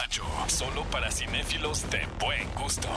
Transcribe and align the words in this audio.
Nacho. 0.00 0.24
Solo 0.46 0.84
para 0.84 1.10
cinéfilos 1.10 1.88
de 1.90 2.00
buen 2.18 2.48
gusto. 2.54 2.88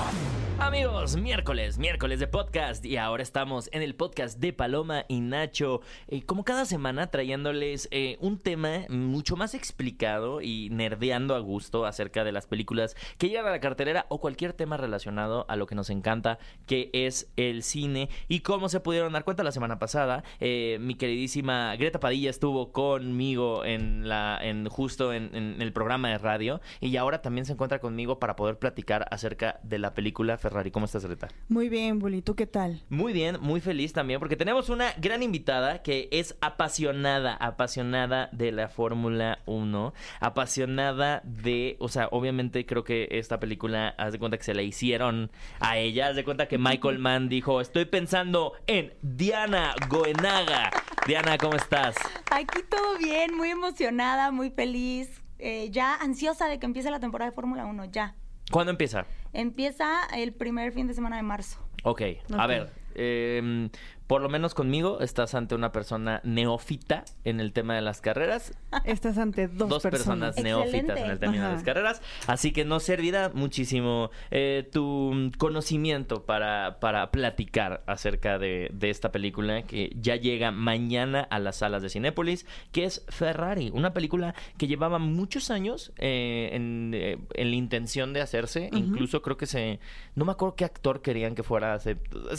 Amigos, 0.59 1.17
miércoles, 1.17 1.77
miércoles 1.77 2.19
de 2.21 2.27
podcast 2.27 2.85
y 2.85 2.95
ahora 2.95 3.23
estamos 3.23 3.69
en 3.73 3.81
el 3.81 3.95
podcast 3.95 4.39
de 4.39 4.53
Paloma 4.53 5.03
y 5.09 5.19
Nacho, 5.19 5.81
eh, 6.07 6.23
como 6.23 6.45
cada 6.45 6.63
semana 6.63 7.07
trayéndoles 7.07 7.89
eh, 7.91 8.17
un 8.21 8.37
tema 8.37 8.85
mucho 8.87 9.35
más 9.35 9.53
explicado 9.53 10.41
y 10.41 10.69
nerdeando 10.69 11.35
a 11.35 11.39
gusto 11.39 11.85
acerca 11.85 12.23
de 12.23 12.31
las 12.31 12.47
películas 12.47 12.95
que 13.17 13.27
llegan 13.27 13.47
a 13.47 13.51
la 13.51 13.59
cartelera 13.59 14.05
o 14.07 14.21
cualquier 14.21 14.53
tema 14.53 14.77
relacionado 14.77 15.45
a 15.49 15.57
lo 15.57 15.65
que 15.65 15.75
nos 15.75 15.89
encanta, 15.89 16.37
que 16.67 16.89
es 16.93 17.29
el 17.35 17.63
cine. 17.63 18.09
Y 18.29 18.39
como 18.41 18.69
se 18.69 18.79
pudieron 18.79 19.11
dar 19.11 19.25
cuenta 19.25 19.43
la 19.43 19.51
semana 19.51 19.79
pasada, 19.79 20.23
eh, 20.39 20.77
mi 20.79 20.95
queridísima 20.95 21.75
Greta 21.75 21.99
Padilla 21.99 22.29
estuvo 22.29 22.71
conmigo 22.71 23.65
en 23.65 24.07
la, 24.07 24.39
en 24.41 24.69
justo 24.69 25.11
en, 25.11 25.35
en 25.35 25.61
el 25.61 25.73
programa 25.73 26.09
de 26.09 26.17
radio 26.19 26.61
y 26.79 26.92
ahora 26.97 27.21
también 27.21 27.45
se 27.45 27.53
encuentra 27.53 27.79
conmigo 27.79 28.19
para 28.19 28.35
poder 28.35 28.57
platicar 28.57 29.07
acerca 29.11 29.59
de 29.63 29.79
la 29.79 29.93
película 29.93 30.37
Ferrari. 30.37 30.71
¿Cómo 30.71 30.85
estás, 30.85 31.05
Greta? 31.05 31.27
Muy 31.49 31.69
bien, 31.69 31.99
Bully. 31.99 32.21
¿Tú 32.21 32.35
qué 32.35 32.47
tal? 32.47 32.81
Muy 32.89 33.13
bien, 33.13 33.37
muy 33.41 33.61
feliz 33.61 33.93
también 33.93 34.19
porque 34.19 34.35
tenemos 34.35 34.69
una 34.69 34.93
gran 34.97 35.23
invitada 35.23 35.81
que 35.81 36.09
es 36.11 36.35
apasionada, 36.41 37.35
apasionada 37.35 38.29
de 38.31 38.51
la 38.51 38.67
Fórmula 38.69 39.39
1, 39.45 39.93
apasionada 40.19 41.21
de, 41.23 41.77
o 41.79 41.87
sea, 41.87 42.07
obviamente 42.11 42.65
creo 42.65 42.83
que 42.83 43.07
esta 43.11 43.39
película, 43.39 43.95
haz 43.97 44.13
de 44.13 44.19
cuenta 44.19 44.37
que 44.37 44.43
se 44.43 44.53
la 44.53 44.61
hicieron 44.61 45.31
a 45.59 45.77
ella, 45.77 46.07
haz 46.07 46.15
de 46.15 46.23
cuenta 46.23 46.47
que 46.47 46.57
Michael 46.57 46.99
Mann 46.99 47.29
dijo, 47.29 47.61
estoy 47.61 47.85
pensando 47.85 48.53
en 48.67 48.93
Diana 49.01 49.75
Goenaga. 49.89 50.71
Diana, 51.07 51.37
¿cómo 51.37 51.55
estás? 51.55 51.95
Aquí 52.31 52.61
todo 52.69 52.97
bien, 52.97 53.35
muy 53.35 53.49
emocionada, 53.49 54.31
muy 54.31 54.49
feliz, 54.49 55.22
eh, 55.39 55.69
ya 55.71 55.95
ansiosa 55.95 56.47
de 56.47 56.59
que 56.59 56.65
empiece 56.65 56.91
la 56.91 56.99
temporada 56.99 57.31
de 57.31 57.35
Fórmula 57.35 57.65
1, 57.65 57.85
ya. 57.85 58.15
¿Cuándo 58.51 58.71
empieza? 58.71 59.05
Empieza 59.31 60.05
el 60.15 60.33
primer 60.33 60.71
fin 60.73 60.87
de 60.87 60.93
semana 60.93 61.15
de 61.17 61.23
marzo. 61.23 61.59
Ok, 61.83 62.01
a 62.37 62.47
ver, 62.47 62.71
eh, 62.95 63.69
por 64.13 64.21
lo 64.21 64.29
menos 64.29 64.53
conmigo 64.53 64.99
estás 64.99 65.33
ante 65.33 65.55
una 65.55 65.71
persona 65.71 66.21
neófita 66.23 67.03
en 67.23 67.39
el 67.39 67.51
tema 67.51 67.73
de 67.73 67.81
las 67.81 67.99
carreras. 67.99 68.53
Estás 68.85 69.17
ante 69.17 69.47
dos, 69.47 69.81
personas, 69.81 70.37
neófitas 70.37 70.99
en 70.99 71.09
el 71.09 71.17
término 71.17 71.47
de 71.47 71.53
las 71.53 71.63
carreras. 71.63 71.99
Así 72.27 72.51
que 72.51 72.63
nos 72.63 72.83
servirá 72.83 73.31
muchísimo 73.33 74.11
eh, 74.29 74.69
tu 74.71 75.31
conocimiento 75.39 76.27
para, 76.27 76.79
para 76.79 77.09
platicar 77.09 77.81
acerca 77.87 78.37
de, 78.37 78.69
de 78.71 78.91
esta 78.91 79.11
película 79.11 79.63
que 79.63 79.91
ya 79.99 80.15
llega 80.15 80.51
mañana 80.51 81.21
a 81.21 81.39
las 81.39 81.55
salas 81.55 81.81
de 81.81 81.89
Cinépolis, 81.89 82.45
que 82.71 82.83
es 82.83 83.03
Ferrari, 83.07 83.71
una 83.73 83.93
película 83.93 84.35
que 84.59 84.67
llevaba 84.67 84.99
muchos 84.99 85.49
años 85.49 85.91
eh, 85.97 86.51
en, 86.53 86.91
eh, 86.93 87.17
en 87.33 87.49
la 87.49 87.55
intención 87.55 88.13
de 88.13 88.21
hacerse. 88.21 88.69
Incluso 88.73 89.23
creo 89.23 89.37
que 89.37 89.47
se... 89.47 89.79
No 90.13 90.23
me 90.23 90.33
acuerdo 90.33 90.55
qué 90.55 90.65
actor 90.65 91.01
querían 91.01 91.33
que 91.33 91.41
fuera. 91.41 91.77
O 91.77 91.79
sea, 91.79 91.95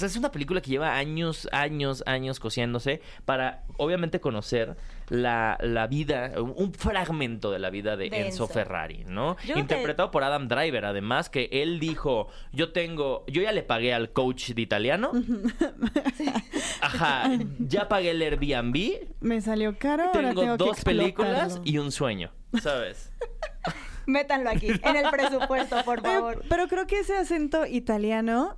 es 0.06 0.16
una 0.16 0.30
película 0.30 0.60
que 0.60 0.70
lleva 0.70 0.94
años, 0.94 1.48
años, 1.64 2.02
años 2.06 2.40
cosiéndose 2.40 3.00
para, 3.24 3.64
obviamente, 3.76 4.20
conocer 4.20 4.76
la, 5.08 5.58
la 5.60 5.86
vida, 5.86 6.32
un, 6.40 6.72
fragmento 6.72 7.50
de 7.50 7.58
la 7.58 7.70
vida 7.70 7.96
de, 7.96 8.10
De 8.10 8.16
Enzo, 8.26 8.44
Enzo. 8.44 8.48
Ferrari, 8.48 9.04
¿no? 9.06 9.36
Yo 9.36 9.42
creo 9.42 9.54
que- 9.54 9.60
Interpretado 9.60 10.10
por 10.10 10.22
Adam 10.24 10.48
Driver, 10.48 10.84
además, 10.84 11.28
que 11.28 11.48
él 11.52 11.80
dijo, 11.80 12.28
yo 12.52 12.72
tengo, 12.72 13.24
yo 13.26 13.42
ya 13.42 13.52
le 13.52 13.62
pagué 13.62 13.92
al 13.92 14.12
coach 14.12 14.50
de 14.50 14.62
italiano. 14.62 15.12
Ajá, 16.80 17.30
ya 17.58 17.88
pagué 17.88 18.10
el 18.10 18.22
Airbnb. 18.22 19.08
Me 19.20 19.40
salió 19.40 19.78
caro, 19.78 20.04
ahora 20.04 20.28
Tengo 20.30 20.42
que 20.42 20.56
dos 20.56 20.80
películas 20.82 21.60
y 21.64 21.78
un 21.78 21.92
sueño, 21.92 22.30
¿sabes? 22.62 23.12
Métanlo 24.06 24.50
aquí, 24.50 24.68
en 24.68 24.96
el 24.96 25.10
presupuesto, 25.10 25.76
por 25.84 26.02
favor. 26.02 26.44
pero 26.48 26.68
creo 26.68 26.86
que 26.86 27.00
ese 27.00 27.16
acento 27.16 27.64
italiano 27.66 28.56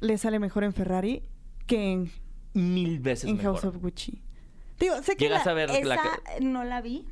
le 0.00 0.18
sale 0.18 0.38
mejor 0.38 0.64
en 0.64 0.72
Ferrari 0.72 1.22
que 1.66 1.92
en, 1.92 2.10
Mil 2.54 2.98
veces 3.00 3.30
en 3.30 3.36
mejor. 3.36 3.54
House 3.54 3.64
of 3.64 3.76
Gucci. 3.82 4.22
Digo, 4.78 5.02
sé 5.02 5.16
que 5.16 5.24
Llegas 5.26 5.44
la- 5.46 5.52
a 5.52 5.54
ver 5.54 5.70
Esa 5.70 5.84
la 5.84 5.96
que... 5.96 6.40
no 6.44 6.64
la 6.64 6.80
vi, 6.80 7.06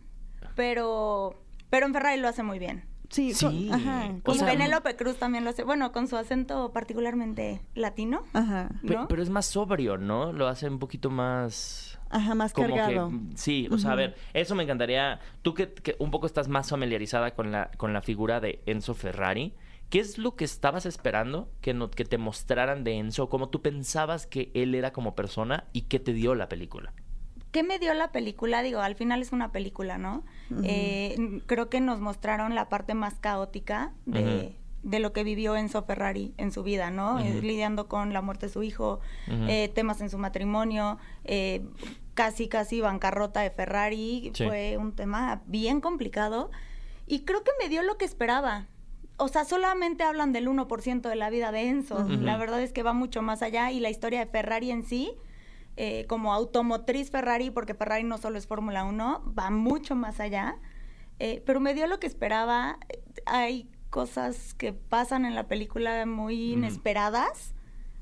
pero, 0.54 1.34
pero 1.71 1.87
en 1.87 1.93
Ferrari 1.93 2.21
lo 2.21 2.28
hace 2.28 2.43
muy 2.43 2.59
bien. 2.59 2.84
Sí, 3.10 3.32
Sí. 3.32 3.69
con- 3.71 3.72
ajá, 3.81 4.06
O 4.19 4.22
con- 4.22 4.34
y 4.37 4.38
sea, 4.38 4.49
Penélope 4.49 4.94
Cruz 4.97 5.16
también 5.16 5.43
lo 5.44 5.50
hace, 5.50 5.65
bueno, 5.65 5.93
con 5.93 6.09
su 6.09 6.16
acento 6.16 6.72
particularmente 6.72 7.62
latino. 7.75 8.22
Ajá, 8.34 8.69
¿no? 8.82 9.09
Pero 9.09 9.22
es 9.22 9.31
más 9.31 9.47
sobrio, 9.47 9.97
¿no? 9.97 10.32
Lo 10.32 10.47
hace 10.47 10.69
un 10.69 10.78
poquito 10.78 11.09
más... 11.09 11.99
ajá, 12.10 12.34
más 12.34 12.53
como 12.53 12.69
cargado. 12.76 13.09
que 13.10 13.37
sí, 13.37 13.66
o 13.70 13.78
sea, 13.78 13.93
a 13.93 13.94
ver, 13.94 14.15
eso 14.34 14.55
me 14.55 14.62
encantaría. 14.65 15.20
Tú 15.41 15.55
que, 15.55 15.72
que 15.72 15.97
un 15.99 16.10
poco 16.10 16.26
estás 16.26 16.49
más 16.49 16.69
familiarizada 16.69 17.31
con 17.34 17.50
la 17.50 17.70
con 17.78 17.93
la 17.94 18.03
figura 18.03 18.41
de 18.41 18.60
Enzo 18.66 18.94
Ferrari, 18.94 19.55
¿qué 19.91 20.00
es 20.00 20.19
lo 20.19 20.37
que 20.37 20.44
estabas 20.44 20.87
esperando 20.87 21.50
que 21.60 21.75
no, 21.75 21.91
que 21.91 22.04
te 22.04 22.19
mostraran 22.19 22.84
de 22.84 22.94
Enzo? 22.94 23.28
¿Cómo 23.28 23.49
tú 23.49 23.62
pensabas 23.62 24.26
que 24.26 24.50
él 24.54 24.75
era 24.75 24.93
como 24.93 25.15
persona 25.15 25.69
y 25.72 25.82
qué 25.82 25.99
te 25.99 26.12
dio 26.12 26.34
la 26.34 26.49
película? 26.49 26.93
¿Qué 27.50 27.62
me 27.62 27.78
dio 27.78 27.94
la 27.94 28.12
película? 28.12 28.62
Digo, 28.62 28.81
al 28.81 28.94
final 28.94 29.22
es 29.22 29.32
una 29.32 29.53
película, 29.53 29.97
¿no? 29.97 30.25
Eh, 30.65 31.41
creo 31.47 31.71
que 31.71 31.81
nos 31.81 32.00
mostraron 32.00 32.54
la 32.54 32.69
parte 32.69 32.94
más 32.94 33.15
caótica 33.15 33.94
de, 34.04 34.54
lo 34.82 35.12
que 35.15 35.25
vivió 35.25 35.56
Enzo 35.56 35.82
Ferrari 35.84 36.34
en 36.37 36.53
su 36.53 36.62
vida, 36.62 36.91
¿no? 36.91 37.15
Ujú. 37.15 37.41
lidiando 37.41 37.88
con 37.88 38.12
la 38.12 38.20
muerte 38.20 38.47
de 38.47 38.53
su 38.53 38.62
hijo, 38.62 39.00
eh, 39.26 39.70
temas 39.75 40.03
en 40.03 40.10
su 40.10 40.19
matrimonio, 40.19 40.99
eh, 41.25 41.65
casi, 42.12 42.49
casi 42.49 42.82
bancarrota 42.82 43.41
de 43.41 43.50
Ferrari. 43.50 44.31
Sí. 44.34 44.44
Fue 44.44 44.76
un 44.76 44.94
tema 44.94 45.43
bien 45.47 45.81
complicado 45.81 46.50
y 47.06 47.20
creo 47.20 47.44
que 47.44 47.53
me 47.62 47.70
dio 47.70 47.82
lo 47.82 47.97
que 47.97 48.05
esperaba. 48.05 48.66
O 49.18 49.28
sea, 49.28 49.44
solamente 49.44 50.04
hablan 50.04 50.32
del 50.32 50.48
1% 50.48 51.08
de 51.08 51.16
la 51.16 51.28
vida 51.28 51.52
de 51.52 51.68
Enzo. 51.68 52.08
La 52.08 52.36
verdad 52.36 52.62
es 52.62 52.72
que 52.72 52.82
va 52.82 52.92
mucho 52.92 53.20
más 53.20 53.42
allá 53.42 53.70
y 53.72 53.80
la 53.80 53.90
historia 53.90 54.20
de 54.20 54.30
Ferrari 54.30 54.70
en 54.70 54.84
sí 54.84 55.12
eh, 55.80 56.06
como 56.08 56.32
automotriz 56.32 57.12
Ferrari, 57.12 57.50
porque 57.50 57.72
Ferrari 57.72 58.02
no 58.02 58.18
solo 58.18 58.36
es 58.36 58.48
Fórmula 58.48 58.84
1, 58.84 59.34
va 59.38 59.50
mucho 59.50 59.94
más 59.94 60.18
allá. 60.18 60.56
Eh, 61.20 61.42
pero 61.46 61.60
me 61.60 61.72
dio 61.74 61.86
lo 61.86 62.00
que 62.00 62.06
esperaba. 62.06 62.78
Hay 63.26 63.68
cosas 63.90 64.54
que 64.54 64.72
pasan 64.72 65.24
en 65.24 65.36
la 65.36 65.46
película 65.46 66.04
muy 66.04 66.52
inesperadas 66.52 67.54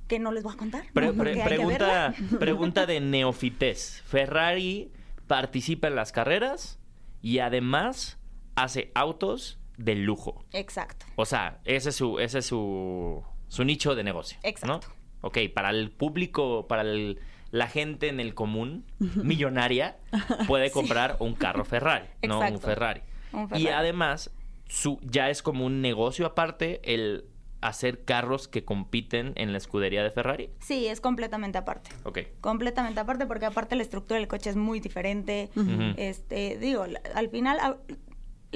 que 0.08 0.18
no 0.18 0.32
les 0.32 0.42
voy 0.42 0.54
a 0.54 0.56
contar. 0.56 0.84
Pregunta, 0.92 2.14
pregunta 2.38 2.86
de 2.86 3.00
neofites. 3.00 4.02
Ferrari 4.06 4.90
participa 5.26 5.88
en 5.88 5.96
las 5.96 6.12
carreras 6.12 6.78
y 7.20 7.40
además 7.40 8.18
hace 8.54 8.90
autos 8.94 9.58
de 9.76 9.94
lujo. 9.94 10.44
Exacto. 10.52 11.06
O 11.16 11.24
sea, 11.26 11.60
ese 11.64 11.90
es 11.90 11.96
su, 11.96 12.18
ese 12.18 12.38
es 12.38 12.46
su, 12.46 13.22
su 13.48 13.64
nicho 13.64 13.94
de 13.94 14.04
negocio. 14.04 14.38
Exacto. 14.42 14.88
¿no? 14.88 15.28
Ok, 15.28 15.38
para 15.54 15.70
el 15.70 15.90
público, 15.90 16.66
para 16.68 16.82
el- 16.82 17.18
la 17.50 17.68
gente 17.68 18.08
en 18.08 18.20
el 18.20 18.34
común, 18.34 18.84
millonaria, 18.98 19.96
puede 20.46 20.70
comprar 20.72 21.16
un 21.20 21.34
carro 21.34 21.64
Ferrari, 21.64 22.06
no 22.26 22.40
un. 22.40 22.58
Ferrari. 22.60 23.02
Un 23.32 23.48
Y 23.56 23.68
además, 23.68 24.30
su, 24.68 24.98
ya 25.02 25.30
es 25.30 25.42
como 25.42 25.64
un 25.64 25.80
negocio 25.80 26.26
aparte 26.26 26.80
el 26.92 27.24
hacer 27.62 28.04
carros 28.04 28.48
que 28.48 28.64
compiten 28.64 29.32
en 29.36 29.52
la 29.52 29.58
escudería 29.58 30.02
de 30.02 30.10
Ferrari. 30.10 30.50
Sí, 30.60 30.86
es 30.86 31.00
completamente 31.00 31.56
aparte. 31.58 31.90
Ok. 32.04 32.18
Completamente 32.40 33.00
aparte, 33.00 33.26
porque 33.26 33.46
aparte 33.46 33.74
la 33.76 33.82
estructura 33.82 34.18
del 34.18 34.28
coche 34.28 34.50
es 34.50 34.56
muy 34.56 34.78
diferente. 34.80 35.48
Este, 35.96 36.58
digo, 36.58 36.84
al 37.14 37.28
final, 37.30 37.78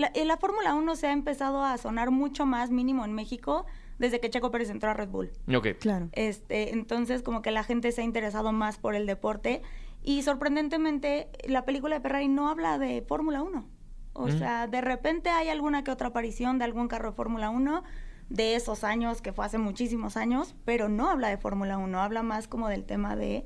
la, 0.00 0.11
en 0.15 0.28
la 0.28 0.37
Fórmula 0.37 0.75
1 0.75 0.97
se 0.97 1.06
ha 1.09 1.12
empezado 1.12 1.62
a 1.65 1.77
sonar 1.78 2.11
mucho 2.11 2.47
más 2.47 2.71
mínimo 2.71 3.05
en 3.05 3.12
México 3.12 3.66
desde 3.99 4.19
que 4.21 4.31
Checo 4.31 4.50
Pérez 4.50 4.71
entró 4.71 4.91
a 4.91 4.94
Red 4.94 5.09
Bull. 5.09 5.31
Ok. 5.55 5.69
Claro. 5.78 6.09
Este, 6.12 6.72
entonces, 6.72 7.22
como 7.22 7.43
que 7.43 7.50
la 7.50 7.65
gente 7.65 7.93
se 7.93 8.00
ha 8.00 8.05
interesado 8.05 8.53
más 8.53 8.78
por 8.78 8.94
el 8.94 9.06
deporte. 9.06 9.62
Y 10.03 10.22
sorprendentemente, 10.22 11.28
la 11.47 11.65
película 11.65 11.97
de 11.97 12.00
Ferrari 12.00 12.28
no 12.28 12.49
habla 12.49 12.79
de 12.79 13.02
Fórmula 13.06 13.43
1. 13.43 13.67
O 14.14 14.26
Mm. 14.26 14.38
sea, 14.38 14.67
de 14.67 14.81
repente 14.81 15.31
hay 15.31 15.49
alguna 15.49 15.85
que 15.85 15.91
otra 15.91 16.08
aparición 16.08 16.58
de 16.58 16.64
algún 16.64 16.88
carro 16.88 17.11
de 17.11 17.17
Fórmula 17.17 17.50
1 17.50 17.82
de 18.31 18.55
esos 18.56 18.85
años, 18.85 19.20
que 19.23 19.32
fue 19.32 19.44
hace 19.44 19.58
muchísimos 19.58 20.17
años, 20.17 20.55
pero 20.64 20.88
no 20.88 21.08
habla 21.11 21.29
de 21.29 21.37
Fórmula 21.37 21.76
1, 21.79 22.00
habla 22.00 22.23
más 22.23 22.49
como 22.49 22.69
del 22.69 22.85
tema 22.85 23.17
de 23.17 23.44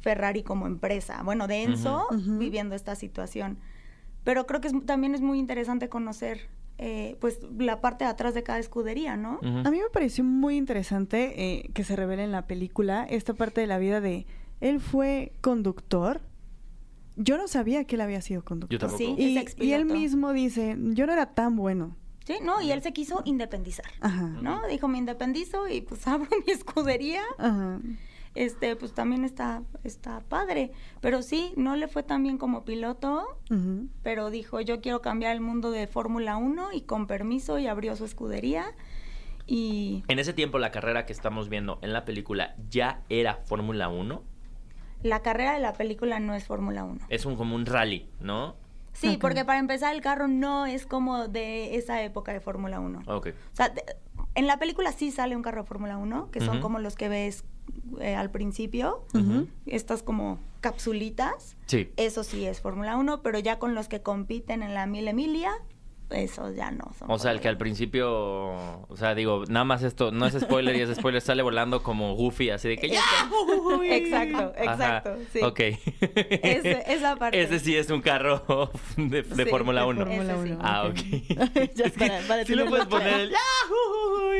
Ferrari 0.00 0.42
como 0.42 0.66
empresa. 0.66 1.22
Bueno, 1.24 1.46
de 1.48 1.62
Enzo 1.62 2.06
viviendo 2.38 2.74
esta 2.74 2.94
situación. 2.94 3.58
Pero 4.24 4.46
creo 4.46 4.60
que 4.60 4.68
es- 4.68 4.86
también 4.86 5.14
es 5.14 5.20
muy 5.20 5.38
interesante 5.38 5.88
conocer, 5.88 6.48
eh, 6.78 7.16
pues, 7.20 7.38
la 7.58 7.80
parte 7.80 8.04
de 8.04 8.10
atrás 8.10 8.34
de 8.34 8.42
cada 8.42 8.58
escudería, 8.58 9.16
¿no? 9.16 9.38
A 9.42 9.70
mí 9.70 9.78
me 9.78 9.90
pareció 9.92 10.24
muy 10.24 10.56
interesante 10.56 11.34
eh, 11.36 11.70
que 11.74 11.84
se 11.84 11.94
revele 11.94 12.24
en 12.24 12.32
la 12.32 12.46
película 12.46 13.04
esta 13.08 13.34
parte 13.34 13.60
de 13.60 13.66
la 13.66 13.78
vida 13.78 14.00
de 14.00 14.26
él 14.60 14.80
fue 14.80 15.32
conductor. 15.40 16.20
Yo 17.16 17.36
no 17.36 17.46
sabía 17.46 17.84
que 17.84 17.94
él 17.94 18.00
había 18.00 18.20
sido 18.22 18.42
conductor. 18.44 18.72
Yo 18.72 18.78
tampoco. 18.88 18.98
Sí. 18.98 19.46
Y, 19.58 19.64
y 19.66 19.72
él 19.72 19.84
mismo 19.84 20.32
dice, 20.32 20.76
yo 20.78 21.06
no 21.06 21.12
era 21.12 21.26
tan 21.34 21.54
bueno. 21.54 21.94
Sí, 22.26 22.38
¿no? 22.42 22.60
Y 22.62 22.72
él 22.72 22.82
se 22.82 22.92
quiso 22.94 23.20
independizar, 23.26 23.84
Ajá. 24.00 24.28
¿no? 24.40 24.66
Dijo, 24.66 24.88
me 24.88 24.96
independizo 24.98 25.68
y 25.68 25.82
pues 25.82 26.06
abro 26.08 26.28
mi 26.46 26.52
escudería. 26.52 27.22
Ajá. 27.38 27.80
Este, 28.34 28.76
pues 28.76 28.92
también 28.92 29.24
está, 29.24 29.62
está 29.84 30.20
padre. 30.20 30.72
Pero 31.00 31.22
sí, 31.22 31.52
no 31.56 31.76
le 31.76 31.88
fue 31.88 32.02
tan 32.02 32.22
bien 32.22 32.38
como 32.38 32.64
piloto, 32.64 33.38
pero 34.02 34.30
dijo, 34.30 34.60
yo 34.60 34.80
quiero 34.80 35.00
cambiar 35.00 35.32
el 35.34 35.40
mundo 35.40 35.70
de 35.70 35.86
Fórmula 35.86 36.36
1 36.36 36.72
y 36.72 36.82
con 36.82 37.06
permiso 37.06 37.58
y 37.58 37.66
abrió 37.66 37.94
su 37.96 38.04
escudería. 38.04 38.66
Y 39.46 40.04
En 40.08 40.18
ese 40.18 40.32
tiempo, 40.32 40.58
la 40.58 40.70
carrera 40.70 41.04
que 41.06 41.12
estamos 41.12 41.48
viendo 41.48 41.78
en 41.82 41.92
la 41.92 42.04
película 42.04 42.54
ya 42.70 43.02
era 43.08 43.36
Fórmula 43.44 43.88
1. 43.88 44.22
la 45.02 45.20
carrera 45.20 45.52
de 45.52 45.60
la 45.60 45.74
película 45.74 46.18
no 46.18 46.34
es 46.34 46.44
Fórmula 46.46 46.82
1. 46.84 47.06
Es 47.10 47.26
un, 47.26 47.36
como 47.36 47.54
un 47.54 47.66
rally, 47.66 48.08
¿no? 48.20 48.56
Sí, 48.94 49.18
porque 49.20 49.44
para 49.44 49.58
empezar 49.58 49.92
el 49.94 50.00
carro 50.00 50.28
no 50.28 50.64
es 50.66 50.86
como 50.86 51.26
de 51.28 51.74
esa 51.76 52.00
época 52.02 52.32
de 52.32 52.40
Fórmula 52.40 52.80
1. 52.80 53.02
Ok. 53.08 53.28
O 53.52 53.54
sea, 53.56 53.68
de- 53.68 53.82
en 54.36 54.46
la 54.46 54.58
película 54.58 54.92
sí 54.92 55.10
sale 55.10 55.36
un 55.36 55.42
carro 55.42 55.62
de 55.62 55.66
Fórmula 55.68 55.98
1, 55.98 56.30
que 56.30 56.40
son 56.40 56.60
como 56.60 56.78
los 56.78 56.94
que 56.96 57.08
ves 57.10 57.44
eh, 58.00 58.14
al 58.14 58.30
principio, 58.30 59.04
Ujú. 59.14 59.46
estas 59.66 60.02
como 60.02 60.38
capsulitas. 60.60 61.56
Sí. 61.66 61.90
Eso 61.96 62.24
sí 62.24 62.44
es 62.46 62.60
Fórmula 62.60 62.96
1, 62.96 63.22
pero 63.22 63.38
ya 63.38 63.58
con 63.58 63.74
los 63.74 63.88
que 63.88 64.00
compiten 64.02 64.62
en 64.62 64.74
la 64.74 64.86
Mil 64.86 65.06
Emilia, 65.08 65.52
esos 66.10 66.54
ya 66.54 66.70
no 66.70 66.92
son. 66.98 67.10
O 67.10 67.18
sea, 67.18 67.32
el 67.32 67.40
que 67.40 67.48
al 67.48 67.56
principio, 67.58 68.08
o 68.12 68.96
sea, 68.96 69.14
digo, 69.14 69.44
nada 69.48 69.64
más 69.64 69.82
esto, 69.82 70.10
no 70.12 70.26
es 70.26 70.34
spoiler 70.38 70.76
y 70.76 70.80
es 70.82 70.94
spoiler, 70.94 71.20
sale 71.20 71.42
volando 71.42 71.82
como 71.82 72.14
Goofy, 72.14 72.50
así 72.50 72.68
de 72.68 72.76
que 72.76 72.88
ya. 72.90 73.00
uy". 73.78 73.90
Exacto, 73.90 74.52
Ajá. 74.56 74.64
exacto, 74.74 75.16
sí. 75.32 75.40
Ok. 75.42 75.60
Ese- 75.60 76.84
esa 76.92 77.16
parte. 77.16 77.40
Ese 77.42 77.58
sí 77.58 77.74
es 77.76 77.90
un 77.90 78.00
carro 78.02 78.70
de, 78.96 79.22
de 79.22 79.44
Sí, 79.44 79.50
Fórmula 79.50 79.80
de 79.82 79.86
1. 79.88 80.06
Fórmula 80.06 80.32
Ese 80.34 80.42
sí. 80.44 80.50
1. 80.52 80.58
Ah, 80.62 80.84
ok. 80.86 80.94
ya 81.74 81.90
para, 81.98 82.20
para 82.28 82.44
sí 82.44 82.54
lo 82.54 82.66
puedes 82.66 82.86
poner 82.86 83.20
el 83.20 83.30
¡Yahoo! 83.30 84.30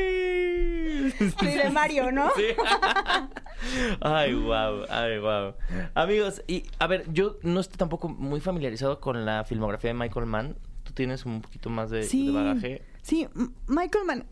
Sí, 1.39 1.45
de 1.45 1.69
Mario, 1.69 2.11
¿no? 2.11 2.29
Sí. 2.35 2.43
Ay, 4.01 4.33
wow, 4.33 4.85
ay, 4.89 5.19
wow. 5.19 5.53
Amigos, 5.93 6.43
y 6.47 6.63
a 6.79 6.87
ver, 6.87 7.11
yo 7.11 7.37
no 7.43 7.59
estoy 7.59 7.77
tampoco 7.77 8.09
muy 8.09 8.39
familiarizado 8.39 8.99
con 8.99 9.25
la 9.25 9.43
filmografía 9.43 9.89
de 9.89 9.93
Michael 9.93 10.25
Mann. 10.25 10.57
Tú 10.83 10.93
tienes 10.93 11.25
un 11.25 11.41
poquito 11.41 11.69
más 11.69 11.89
de, 11.89 12.07
bagaje. 12.33 12.83
sí, 13.01 13.27
Michael 13.67 14.05
Mann. 14.05 14.25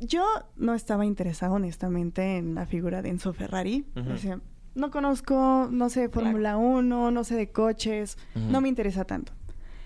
Yo 0.00 0.24
no 0.56 0.74
estaba 0.74 1.04
interesado 1.04 1.54
honestamente 1.54 2.36
en 2.36 2.54
la 2.54 2.66
figura 2.66 3.02
de 3.02 3.08
Enzo 3.08 3.32
Ferrari. 3.32 3.84
O 4.12 4.16
sea, 4.16 4.38
no 4.76 4.90
conozco, 4.92 5.68
no 5.70 5.88
sé 5.88 6.02
de 6.02 6.08
Fórmula 6.08 6.56
1, 6.56 7.10
no 7.10 7.24
sé 7.24 7.34
de 7.34 7.50
coches, 7.50 8.16
no 8.34 8.60
me 8.60 8.68
interesa 8.68 9.04
tanto. 9.04 9.32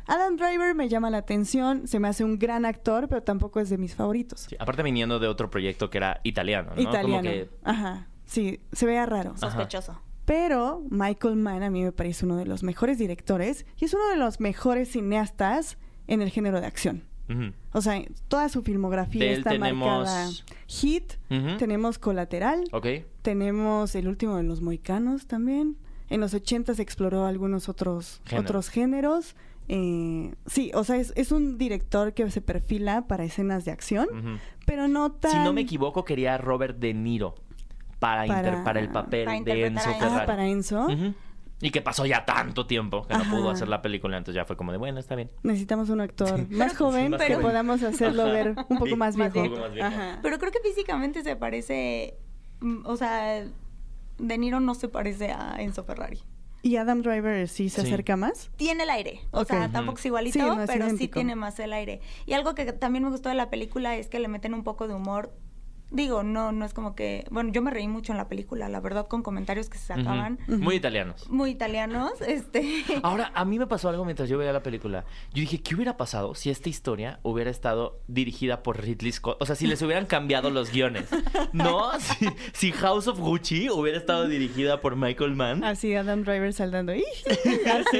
Adam 0.07 0.37
Driver 0.37 0.75
me 0.75 0.89
llama 0.89 1.11
la 1.11 1.19
atención, 1.19 1.87
se 1.87 1.99
me 2.01 2.09
hace 2.09 2.25
un 2.25 2.39
gran 2.39 2.65
actor, 2.65 3.09
pero 3.09 3.23
tampoco 3.23 3.61
es 3.61 3.71
de 3.71 3.79
mis 3.79 3.95
favoritos. 3.95 4.47
Sí, 4.49 4.57
aparte 4.59 4.83
viniendo 4.83 5.19
de 5.19 5.29
otro 5.29 5.51
proyecto 5.51 5.91
que 5.91 5.99
era 5.99 6.21
italiano, 6.25 6.71
¿no? 6.71 6.77
Como 6.77 6.89
Italiano. 6.91 7.23
que 7.23 7.51
Ajá. 7.65 8.09
Sí, 8.25 8.61
se 8.73 8.87
veía 8.87 9.07
raro. 9.07 9.37
Sospechoso. 9.37 10.01
Pero 10.25 10.83
Michael 10.89 11.37
Mann 11.37 11.63
a 11.63 11.71
mí 11.71 11.83
me 11.83 11.93
parece 11.93 12.25
uno 12.25 12.37
de 12.37 12.47
los 12.47 12.63
mejores 12.63 12.97
directores 12.99 13.67
y 13.79 13.85
es 13.87 13.95
uno 13.95 14.07
de 14.09 14.17
los 14.17 14.41
mejores 14.41 14.91
cineastas 14.93 15.79
en 16.07 16.23
el 16.23 16.31
género 16.31 16.61
de 16.61 16.67
acción. 16.67 17.05
O 17.73 17.81
sea, 17.81 18.03
toda 18.29 18.51
su 18.51 18.63
filmografía 18.63 19.25
De 19.25 19.33
está 19.33 19.51
tenemos- 19.51 20.07
marcada. 20.07 20.29
Hit, 20.67 21.15
tenemos 21.59 21.99
Colateral, 21.99 22.65
Ok. 22.73 22.87
tenemos 23.23 23.95
el 23.95 24.07
último 24.09 24.37
de 24.37 24.43
los 24.43 24.61
Moicanos 24.61 25.27
también. 25.27 25.79
En 26.11 26.21
los 26.21 26.35
80 26.35 26.75
se 26.75 26.83
exploró 26.83 27.25
algunos 27.25 27.71
otros 27.71 28.21
Géneros. 28.27 28.45
otros 28.51 28.69
géneros. 28.69 29.37
Eh, 29.69 30.35
sí, 30.47 30.71
o 30.75 30.85
sea, 30.85 30.97
es, 30.97 31.13
es 31.17 31.33
un 31.33 31.57
director 31.59 32.15
que 32.15 32.31
se 32.31 32.41
perfila 32.41 33.07
para 33.07 33.25
escenas 33.25 33.65
de 33.65 33.71
acción, 33.71 34.07
pero 34.67 34.89
no 34.89 35.13
tan... 35.13 35.31
Si 35.31 35.39
no 35.39 35.53
me 35.53 35.63
equivoco, 35.63 36.05
quería 36.05 36.35
a 36.35 36.39
Robert 36.39 36.79
De 36.79 36.93
Niro 36.95 37.35
para, 37.99 38.27
Para- 38.27 38.39
inter- 38.49 38.65
para 38.65 38.81
el 38.81 38.89
papel 38.91 39.25
Para 39.25 39.41
de 39.41 39.67
Enzo 39.67 39.89
a 39.89 39.93
Enzo. 39.93 40.05
Ah, 40.05 40.09
Ferrari. 40.11 40.27
para 40.27 40.47
Enzo. 40.49 40.87
Y 41.65 41.71
que 41.71 41.81
pasó 41.81 42.05
ya 42.07 42.25
tanto 42.25 42.67
tiempo 42.67 43.07
que 43.07 43.15
no 43.17 43.23
pudo 43.31 43.49
hacer 43.51 43.69
la 43.69 43.81
película, 43.83 44.17
entonces 44.19 44.35
ya 44.35 44.45
fue 44.45 44.57
como 44.57 44.73
de, 44.73 44.79
bueno, 44.79 44.99
está 44.99 45.15
bien. 45.15 45.31
Necesitamos 45.45 45.91
un 45.91 46.01
actor 46.01 46.51
más 46.51 46.77
joven 46.77 47.13
más 47.13 47.23
que 47.23 47.35
joven. 47.35 47.47
podamos 47.47 47.83
hacerlo 47.85 48.25
Ajá. 48.25 48.33
ver 48.33 48.55
un 48.69 48.79
poco 48.79 48.97
más 48.97 49.15
viejo. 49.15 49.45
Pero 50.23 50.39
creo 50.41 50.51
que 50.51 50.59
físicamente 50.59 51.23
se 51.23 51.37
parece. 51.37 52.17
mm, 52.61 52.85
O 52.85 52.97
sea, 52.97 53.45
De 54.19 54.39
Niro 54.39 54.59
no 54.59 54.75
se 54.75 54.89
parece 54.89 55.31
a 55.31 55.55
Enzo 55.63 55.85
Ferrari. 55.85 56.19
¿Y 56.63 56.77
Adam 56.77 57.03
Driver 57.03 57.49
sí 57.49 57.69
se 57.69 57.81
Sí. 57.83 57.89
acerca 57.89 58.17
más? 58.17 58.51
Tiene 58.57 58.85
el 58.85 58.91
aire. 58.91 59.21
O 59.33 59.45
sea, 59.45 59.69
tampoco 59.71 59.99
es 59.99 60.07
igualito, 60.07 60.33
Sí, 60.35 60.39
no 60.39 60.63
es 60.63 60.71
pero 60.71 60.89
sí 60.97 61.09
tiene 61.09 61.35
más 61.35 61.59
el 61.59 61.73
aire. 61.73 62.01
Y 62.25 62.35
algo 62.35 62.55
que 62.55 62.73
también 62.73 63.03
me 63.05 63.11
gustó 63.11 63.29
de 63.29 63.35
la 63.35 63.51
película 63.51 63.97
es 63.97 64.07
que 64.09 64.21
le 64.21 64.29
meten 64.29 64.55
un 64.55 64.63
poco 64.63 64.87
de 64.87 64.95
humor. 64.95 65.33
Digo, 65.93 66.23
no, 66.23 66.53
no 66.53 66.65
es 66.65 66.73
como 66.75 66.95
que. 66.95 67.27
Bueno, 67.31 67.53
yo 67.53 67.61
me 67.63 67.71
reí 67.71 67.87
mucho 67.87 68.13
en 68.13 68.19
la 68.19 68.29
película, 68.29 68.69
la 68.69 68.81
verdad, 68.81 69.07
con 69.07 69.23
comentarios 69.23 69.69
que 69.69 69.77
se 69.79 69.89
sacaban. 69.89 70.39
Muy 70.49 70.77
italianos. 70.77 71.29
Muy 71.31 71.51
italianos. 71.51 72.13
Este. 72.33 72.83
Ahora, 73.03 73.31
a 73.35 73.45
mí 73.45 73.59
me 73.59 73.67
pasó 73.67 73.89
algo 73.91 74.05
mientras 74.05 74.29
yo 74.29 74.39
veía 74.39 74.53
la 74.53 74.63
película. 74.63 75.05
Yo 75.35 75.41
dije, 75.41 75.61
¿qué 75.63 75.75
hubiera 75.75 75.97
pasado 75.97 76.35
si 76.35 76.49
esta 76.51 76.69
historia 76.69 77.21
hubiera 77.23 77.51
estado 77.51 78.01
dirigida 78.09 78.63
por 78.63 78.81
Ridley 78.83 79.13
Scott? 79.13 79.37
O 79.41 79.47
sea, 79.47 79.55
si 79.55 79.67
les 79.67 79.83
hubieran 79.83 80.07
cambiado 80.07 80.51
los 80.51 80.73
guiones. 80.73 81.09
¿No? 81.53 81.91
Si, 82.03 82.27
si 82.53 82.73
House 82.73 83.07
of 83.07 83.19
Gucci 83.21 83.69
hubiera 83.71 83.99
estado 83.99 84.27
dirigida 84.27 84.81
por 84.81 84.97
Michael 84.97 85.35
Mann. 85.37 85.63
Así 85.63 85.95
Adam 85.95 86.23
Driver 86.23 86.53
saltando. 86.53 86.95
¡ih! 86.95 87.05
Así, 87.67 87.99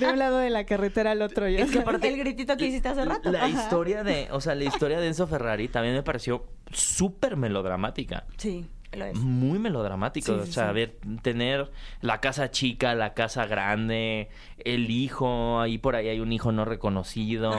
de 0.00 0.06
un 0.10 0.18
lado 0.18 0.38
de 0.38 0.50
la 0.50 0.64
carretera 0.66 1.12
al 1.12 1.22
otro. 1.22 1.48
ya 1.48 1.60
Es 1.60 1.70
que 1.70 1.78
aparte- 1.80 2.08
el 2.08 2.18
gritito 2.18 2.56
que 2.56 2.66
hiciste 2.66 2.88
hace 2.88 3.04
rato. 3.04 3.30
La 3.30 3.44
Ajá. 3.44 3.48
historia 3.48 4.02
de, 4.04 4.28
o 4.32 4.40
sea, 4.40 4.54
la 4.54 4.64
historia 4.64 4.98
de 5.00 5.06
Enzo 5.06 5.26
Ferrari 5.26 5.68
también 5.68 5.94
me 5.94 6.02
pareció 6.02 6.44
súper 6.72 7.36
melodramática. 7.36 8.24
Sí. 8.36 8.66
Lo 8.92 9.04
es. 9.04 9.16
Muy 9.16 9.58
melodramático. 9.58 10.34
Sí, 10.34 10.40
o 10.40 10.46
sí, 10.46 10.52
sea, 10.52 10.68
sí. 10.68 10.74
ver, 10.74 10.96
tener 11.22 11.70
la 12.00 12.20
casa 12.20 12.50
chica, 12.50 12.94
la 12.94 13.14
casa 13.14 13.46
grande, 13.46 14.30
el 14.64 14.90
hijo, 14.90 15.60
ahí 15.60 15.78
por 15.78 15.94
ahí 15.94 16.08
hay 16.08 16.20
un 16.20 16.32
hijo 16.32 16.50
no 16.50 16.64
reconocido, 16.64 17.52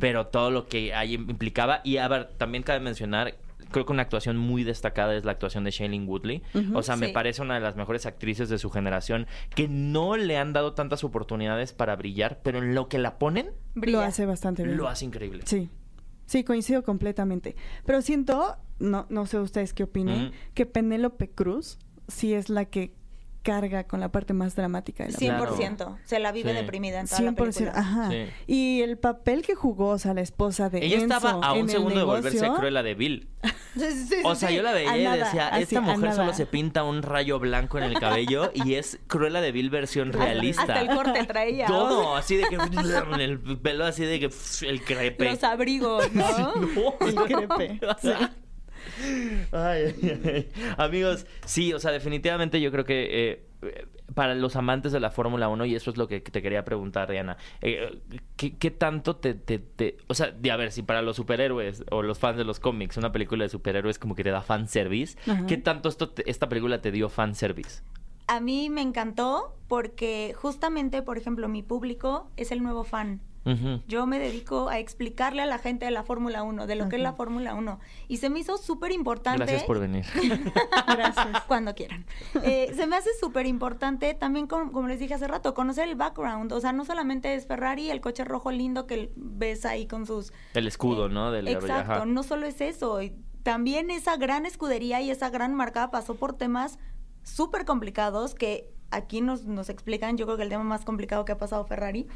pero 0.00 0.26
todo 0.26 0.50
lo 0.50 0.66
que 0.66 0.94
ahí 0.94 1.14
implicaba. 1.14 1.80
Y 1.82 1.96
a 1.96 2.08
ver, 2.08 2.28
también 2.36 2.62
cabe 2.62 2.80
mencionar. 2.80 3.36
Creo 3.70 3.84
que 3.84 3.92
una 3.92 4.02
actuación 4.02 4.36
muy 4.36 4.62
destacada 4.62 5.16
es 5.16 5.24
la 5.24 5.32
actuación 5.32 5.64
de 5.64 5.70
Shailene 5.70 6.06
Woodley. 6.06 6.42
O 6.74 6.82
sea, 6.82 6.96
me 6.96 7.08
parece 7.08 7.40
una 7.40 7.54
de 7.54 7.60
las 7.60 7.74
mejores 7.74 8.04
actrices 8.04 8.48
de 8.50 8.58
su 8.58 8.70
generación 8.70 9.26
que 9.54 9.68
no 9.68 10.16
le 10.16 10.36
han 10.36 10.52
dado 10.52 10.74
tantas 10.74 11.04
oportunidades 11.04 11.72
para 11.72 11.96
brillar, 11.96 12.40
pero 12.42 12.58
en 12.58 12.74
lo 12.74 12.88
que 12.88 12.98
la 12.98 13.18
ponen, 13.18 13.52
Brilla. 13.74 13.98
Lo 13.98 14.04
hace 14.04 14.26
bastante 14.26 14.62
bien. 14.62 14.76
lo 14.76 14.88
hace 14.88 15.06
increíble. 15.06 15.42
Sí. 15.46 15.70
Sí, 16.26 16.44
coincido 16.44 16.82
completamente. 16.82 17.56
Pero 17.84 18.02
siento, 18.02 18.56
no, 18.78 19.06
no 19.08 19.26
sé 19.26 19.38
ustedes 19.38 19.72
qué 19.72 19.84
opinen, 19.84 20.26
Ujú. 20.26 20.34
que 20.54 20.66
Penélope 20.66 21.30
Cruz 21.30 21.78
sí 22.08 22.34
es 22.34 22.48
la 22.50 22.64
que 22.66 22.94
carga 23.46 23.84
con 23.84 24.00
la 24.00 24.10
parte 24.10 24.32
más 24.32 24.56
dramática 24.56 25.04
de 25.04 25.12
la 25.12 25.18
Cien- 25.18 25.36
100%. 25.38 25.96
Se 26.04 26.18
la 26.18 26.32
vive 26.32 26.50
Sí. 26.50 26.56
deprimida 26.56 26.98
en 27.00 27.06
toda 27.06 27.20
la 27.20 27.30
100%, 27.32 27.36
película. 27.36 27.72
ajá. 27.80 28.10
Sí. 28.10 28.26
Y 28.48 28.80
el 28.82 28.98
papel 28.98 29.42
que 29.42 29.54
jugó, 29.54 29.90
o 29.90 29.98
sea, 29.98 30.14
la 30.14 30.20
esposa 30.22 30.68
de 30.68 30.84
Ella 30.84 30.96
Enzo 30.96 31.14
estaba 31.16 31.46
a 31.46 31.52
un 31.52 31.68
segundo 31.68 31.98
de 31.98 32.04
volverse 32.04 32.48
Cruella 32.56 32.82
de 32.82 32.94
Bill. 32.94 33.28
Sí, 33.76 33.82
sí, 33.92 34.06
sí, 34.08 34.14
O 34.24 34.34
sea, 34.34 34.48
sí. 34.48 34.56
yo 34.56 34.62
la 34.62 34.72
veía 34.72 34.96
y 35.16 35.18
decía, 35.18 35.48
así, 35.48 35.62
esta 35.64 35.82
mujer 35.82 36.14
solo 36.14 36.32
se 36.32 36.46
pinta 36.46 36.82
un 36.82 37.02
rayo 37.02 37.38
blanco 37.38 37.76
en 37.76 37.84
el 37.84 37.98
cabello 38.00 38.50
y 38.54 38.72
es 38.74 38.98
Cruella 39.06 39.42
de 39.42 39.52
Bill 39.52 39.68
versión 39.68 40.14
realista. 40.14 40.62
Hasta 40.62 40.80
el 40.80 40.88
corte 40.88 41.24
traía. 41.24 41.66
Todo, 41.66 42.16
así 42.16 42.36
de 42.36 42.44
que 42.44 42.56
el 43.22 43.38
pelo 43.58 43.84
así 43.84 44.04
de 44.04 44.18
que 44.18 44.30
el 44.66 44.82
crepe. 44.82 45.26
Los 45.30 45.44
abrigos, 45.44 46.10
¿no? 46.14 46.54
No. 46.54 46.94
El 47.06 47.14
crepe, 47.16 47.80
sí. 48.00 48.12
Ay, 49.52 49.94
ay, 50.02 50.20
ay. 50.24 50.48
Amigos, 50.78 51.26
sí, 51.44 51.72
o 51.72 51.78
sea, 51.78 51.90
definitivamente 51.92 52.60
yo 52.60 52.70
creo 52.72 52.84
que 52.84 53.08
eh, 53.30 53.45
para 54.14 54.34
los 54.34 54.56
amantes 54.56 54.92
de 54.92 55.00
la 55.00 55.10
Fórmula 55.10 55.48
1, 55.48 55.64
y 55.66 55.74
eso 55.74 55.90
es 55.90 55.96
lo 55.96 56.08
que 56.08 56.20
te 56.20 56.40
quería 56.42 56.64
preguntar, 56.64 57.10
Diana, 57.10 57.36
eh, 57.60 58.00
¿qué, 58.36 58.56
qué 58.56 58.70
tanto 58.70 59.16
te, 59.16 59.34
te, 59.34 59.58
te- 59.58 59.96
O 60.08 60.14
sea, 60.14 60.30
de, 60.30 60.50
a 60.50 60.56
ver, 60.56 60.72
si 60.72 60.82
para 60.82 61.02
los 61.02 61.16
superhéroes 61.16 61.84
o 61.90 62.02
los 62.02 62.18
fans 62.18 62.36
de 62.38 62.44
los 62.44 62.60
cómics, 62.60 62.96
una 62.96 63.12
película 63.12 63.44
de 63.44 63.48
superhéroes 63.50 63.98
como 63.98 64.14
que 64.14 64.24
te 64.24 64.30
da 64.30 64.42
fanservice, 64.42 65.18
Ajá. 65.30 65.46
¿qué 65.46 65.56
tanto 65.56 65.88
esto 65.88 66.10
te- 66.10 66.28
esta 66.30 66.48
película 66.48 66.80
te 66.80 66.90
dio 66.92 67.08
fanservice? 67.08 67.82
A 68.28 68.40
mí 68.40 68.70
me 68.70 68.80
encantó 68.82 69.54
porque 69.68 70.34
justamente, 70.36 71.02
por 71.02 71.18
ejemplo, 71.18 71.48
mi 71.48 71.62
público 71.62 72.30
es 72.36 72.50
el 72.52 72.62
nuevo 72.62 72.82
fan. 72.84 73.20
Yo 73.86 74.06
me 74.06 74.18
dedico 74.18 74.68
a 74.68 74.78
explicarle 74.78 75.42
a 75.42 75.46
la 75.46 75.58
gente 75.58 75.84
de 75.84 75.90
la 75.92 76.02
Fórmula 76.02 76.42
1, 76.42 76.66
de 76.66 76.74
lo 76.74 76.88
que 76.88 76.96
es 76.96 77.02
la. 77.02 77.12
Fórmula 77.12 77.54
1. 77.54 77.78
Y 78.08 78.16
se 78.18 78.28
me 78.28 78.40
hizo 78.40 78.58
súper 78.58 78.92
importante. 78.92 79.38
Gracias 79.38 79.64
por 79.64 79.78
venir. 79.78 80.04
Gracias. 80.86 81.42
Cuando 81.46 81.74
quieran. 81.74 82.04
Eh, 82.42 82.72
se 82.74 82.86
me 82.86 82.96
hace 82.96 83.10
súper 83.18 83.46
importante 83.46 84.12
también, 84.14 84.46
como, 84.46 84.72
como 84.72 84.88
les 84.88 84.98
dije 84.98 85.14
hace 85.14 85.28
rato, 85.28 85.54
conocer 85.54 85.88
el 85.88 85.94
background. 85.94 86.52
O 86.52 86.60
sea, 86.60 86.72
no 86.72 86.84
solamente 86.84 87.34
es 87.34 87.46
Ferrari, 87.46 87.90
el 87.90 88.00
coche 88.00 88.24
rojo 88.24 88.50
lindo 88.50 88.86
que 88.86 89.12
ves 89.16 89.64
ahí 89.64 89.86
con 89.86 90.06
sus... 90.06 90.32
El 90.54 90.66
escudo, 90.66 91.08
¿no? 91.08 91.30
Del 91.30 91.48
Exacto, 91.48 91.92
ajá. 91.92 92.06
no 92.06 92.22
solo 92.22 92.46
es 92.46 92.60
eso. 92.60 92.98
También 93.42 93.90
esa 93.90 94.16
gran 94.16 94.44
escudería 94.44 95.00
y 95.00 95.10
esa 95.10 95.30
gran 95.30 95.54
marca 95.54 95.90
pasó 95.90 96.16
por 96.16 96.32
temas 96.32 96.78
súper 97.22 97.64
complicados 97.64 98.34
que 98.34 98.70
aquí 98.90 99.20
nos, 99.20 99.44
nos 99.44 99.68
explican, 99.68 100.16
yo 100.16 100.26
creo 100.26 100.36
que 100.36 100.44
el 100.44 100.48
tema 100.48 100.64
más 100.64 100.84
complicado 100.84 101.24
que 101.24 101.32
ha 101.32 101.38
pasado 101.38 101.64
Ferrari. 101.64 102.06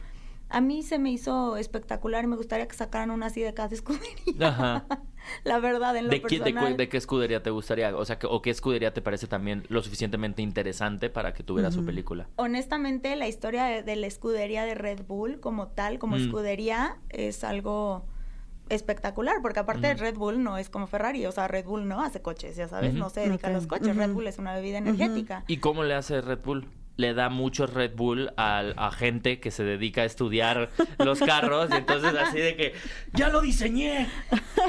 A 0.50 0.61
mí 0.61 0.83
se 0.83 0.99
me 0.99 1.11
hizo 1.12 1.57
espectacular 1.57 2.25
y 2.25 2.26
me 2.26 2.37
gustaría 2.37 2.66
que 2.66 2.75
sacaran 2.75 3.11
una 3.11 3.26
así 3.26 3.40
de 3.40 3.54
cada 3.54 3.69
escudería. 3.75 4.49
Ajá. 4.49 4.85
La 5.45 5.61
verdad, 5.61 5.97
en 5.97 6.04
lo 6.07 6.11
¿De, 6.11 6.23
qué, 6.23 6.38
de, 6.38 6.45
personal. 6.45 6.76
de 6.76 6.88
qué 6.88 6.97
escudería 6.97 7.42
te 7.42 7.50
gustaría? 7.50 7.95
O 7.97 8.04
sea, 8.04 8.19
que- 8.19 8.26
¿o 8.26 8.42
qué 8.42 8.50
escudería 8.50 8.92
te 8.92 9.00
parece 9.02 9.26
también 9.26 9.64
lo 9.69 9.83
suficientemente 9.83 10.42
interesante 10.42 11.09
para 11.11 11.33
que 11.35 11.42
tuviera 11.42 11.71
su 11.71 11.85
película? 11.85 12.26
Honestamente, 12.37 13.14
la 13.16 13.28
historia 13.28 13.64
de, 13.64 13.83
de 13.83 13.97
la 13.97 14.07
escudería 14.07 14.64
de 14.64 14.75
Red 14.75 15.02
Bull 15.07 15.38
como 15.38 15.69
tal, 15.69 15.99
como 15.99 16.16
Mm. 16.16 16.21
escudería, 16.23 16.97
es 17.11 17.45
algo 17.45 18.07
espectacular, 18.71 19.37
porque 19.42 19.61
aparte. 19.61 19.95
Red 19.95 20.14
Bull 20.16 20.42
no 20.42 20.57
es 20.57 20.71
como 20.71 20.87
Ferrari, 20.87 21.26
o 21.26 21.33
sea, 21.33 21.49
Red 21.49 21.64
Bull 21.66 21.87
no 21.88 22.02
hace 22.02 22.23
coches, 22.23 22.57
ya 22.57 22.69
sabes, 22.69 22.90
Ujú. 22.90 22.99
no 23.00 23.11
se 23.11 23.21
dedica 23.21 23.49
a 23.49 23.50
los 23.50 23.66
coches, 23.66 23.95
Red. 23.97 24.11
Bull 24.12 24.26
es 24.26 24.38
una 24.38 24.54
bebida 24.54 24.78
energética. 24.78 25.45
¿Y 25.49 25.59
cómo 25.59 25.83
le 25.85 25.95
hace 25.95 26.21
Red 26.21 26.38
Bull? 26.45 26.66
Le 27.00 27.14
da 27.14 27.30
mucho 27.30 27.66
Red 27.66 27.97
Bull 27.97 28.30
al- 28.37 28.75
a, 28.76 28.90
gente 28.90 29.40
que 29.40 29.50
se 29.50 29.64
dedica 29.64 30.02
a 30.02 30.04
estudiar 30.04 30.69
los 30.99 31.19
carros 31.21 31.71
y 31.71 31.76
entonces 31.76 32.14
así 32.14 32.38
de 32.38 32.57
que 32.57 32.75
¡ya 33.14 33.28
lo 33.30 33.40
diseñé! 33.40 34.07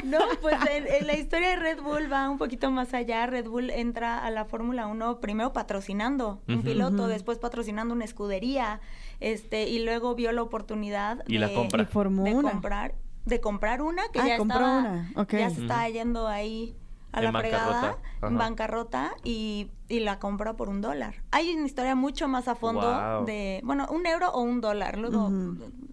No, 0.05 0.19
pues 0.41 0.55
en, 0.73 0.87
en 0.87 1.07
la 1.07 1.13
historia 1.17 1.49
de 1.49 1.55
Red 1.57 1.81
Bull 1.81 2.11
va 2.11 2.29
un 2.29 2.37
poquito 2.37 2.71
más 2.71 2.93
allá. 2.93 3.25
Red 3.27 3.47
Bull 3.47 3.69
entra 3.69 4.17
a 4.25 4.31
la 4.31 4.45
Fórmula 4.45 4.87
1 4.87 5.19
primero 5.19 5.51
patrocinando 5.51 6.41
un 6.47 6.63
piloto, 6.63 7.07
después 7.07 7.37
patrocinando 7.37 7.93
una 7.93 8.05
escudería, 8.05 8.79
este, 9.19 9.67
y 9.67 9.83
luego 9.83 10.15
vio 10.15 10.31
la 10.31 10.41
oportunidad 10.41 11.23
Y 11.27 11.37
la 11.37 11.47
de, 11.49 11.53
compra. 11.53 11.83
Y 11.83 11.85
formó 11.85 12.23
de 12.23 12.31
comprar, 12.33 12.95
de 13.25 13.41
comprar 13.41 13.81
una 13.81 14.03
que 14.13 14.19
Ah, 14.21 14.27
ya 14.27 14.35
estaba, 14.37 14.79
una, 14.79 15.27
ya 15.29 15.49
se 15.49 15.61
estaba 15.61 15.89
yendo 15.89 16.27
ahí 16.27 16.77
a 17.13 17.19
En 17.19 17.25
la 17.25 17.31
fregada, 17.39 17.97
en 18.21 18.37
bancarrota, 18.37 19.11
y, 19.23 19.69
y 19.89 19.99
la 19.99 20.19
compró 20.19 20.55
por 20.55 20.69
un 20.69 20.81
dólar. 20.81 21.15
Hay 21.31 21.53
una 21.53 21.65
historia 21.65 21.95
mucho 21.95 22.27
más 22.27 22.47
a 22.47 22.55
fondo 22.55 23.23
de, 23.25 23.59
bueno, 23.63 23.87
un 23.89 24.05
euro 24.05 24.29
o 24.31 24.41
un 24.41 24.61
dólar, 24.61 24.97
luego 24.97 25.27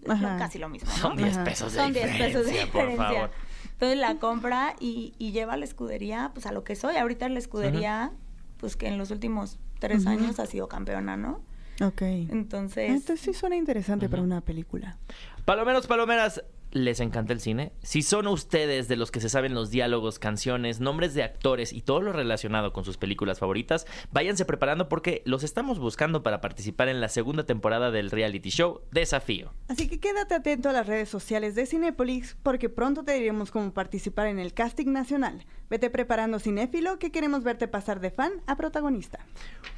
es 0.03 0.19
lo- 0.21 0.37
casi 0.37 0.59
lo 0.59 0.69
mismo, 0.69 0.89
¿no? 0.89 0.95
Son 0.97 1.17
10 1.17 1.35
Ajá. 1.35 1.43
pesos 1.43 1.73
de 1.73 1.79
Son 1.79 1.91
10 1.93 2.17
pesos 2.17 2.45
de 2.45 2.51
diferencia, 2.51 2.71
por 2.71 2.81
diferencia. 2.89 3.05
favor. 3.05 3.31
Entonces 3.73 3.97
la 3.97 4.15
compra 4.15 4.75
y, 4.79 5.13
y 5.17 5.31
lleva 5.31 5.53
a 5.53 5.57
la 5.57 5.65
escudería 5.65 6.31
pues 6.33 6.45
a 6.45 6.51
lo 6.51 6.63
que 6.63 6.75
soy. 6.75 6.97
Ahorita 6.97 7.27
la 7.29 7.39
escudería, 7.39 8.11
pues 8.57 8.75
que 8.75 8.87
en 8.87 8.97
los 8.97 9.09
últimos 9.11 9.57
tres 9.79 10.05
años 10.05 10.39
ha 10.39 10.45
sido 10.45 10.67
campeona, 10.67 11.15
¿no? 11.17 11.41
Ok. 11.81 12.01
Entonces, 12.01 12.89
Entonces 12.89 13.21
sí 13.21 13.33
suena 13.33 13.55
interesante 13.55 14.09
para 14.09 14.21
una 14.21 14.41
película. 14.41 14.97
Palomeros, 15.45 15.87
palomeras, 15.87 16.43
¿les 16.71 16.99
encanta 16.99 17.33
el 17.33 17.39
cine? 17.39 17.71
Si 17.81 18.01
son 18.01 18.27
ustedes 18.27 18.87
de 18.87 18.95
los 18.95 19.11
que 19.11 19.19
se 19.19 19.29
saben 19.29 19.53
los 19.53 19.71
diálogos, 19.71 20.19
canciones, 20.19 20.79
nombres 20.79 21.13
de 21.13 21.23
actores 21.23 21.73
y 21.73 21.81
todo 21.81 22.01
lo 22.01 22.13
relacionado 22.13 22.73
con 22.73 22.85
sus 22.85 22.97
películas 22.97 23.39
favoritas, 23.39 23.85
váyanse 24.11 24.45
preparando 24.45 24.89
porque 24.89 25.21
los 25.25 25.43
estamos 25.43 25.79
buscando 25.79 26.23
para 26.23 26.41
participar 26.41 26.89
en 26.89 27.01
la 27.01 27.09
segunda 27.09 27.45
temporada 27.45 27.91
del 27.91 28.11
reality 28.11 28.49
show 28.49 28.81
Desafío. 28.91 29.53
Así 29.67 29.87
que 29.87 29.99
quédate 29.99 30.35
atento 30.35 30.69
a 30.69 30.73
las 30.73 30.87
redes 30.87 31.09
sociales 31.09 31.55
de 31.55 31.65
Cinépolis 31.65 32.37
porque 32.43 32.69
pronto 32.69 33.03
te 33.03 33.13
diremos 33.13 33.51
cómo 33.51 33.73
participar 33.73 34.27
en 34.27 34.39
el 34.39 34.53
casting 34.53 34.91
nacional. 34.91 35.45
Vete 35.69 35.89
preparando 35.89 36.39
cinéfilo 36.39 36.97
que 36.99 37.11
queremos 37.11 37.43
verte 37.43 37.67
pasar 37.67 37.99
de 37.99 38.11
fan 38.11 38.31
a 38.47 38.55
protagonista. 38.55 39.19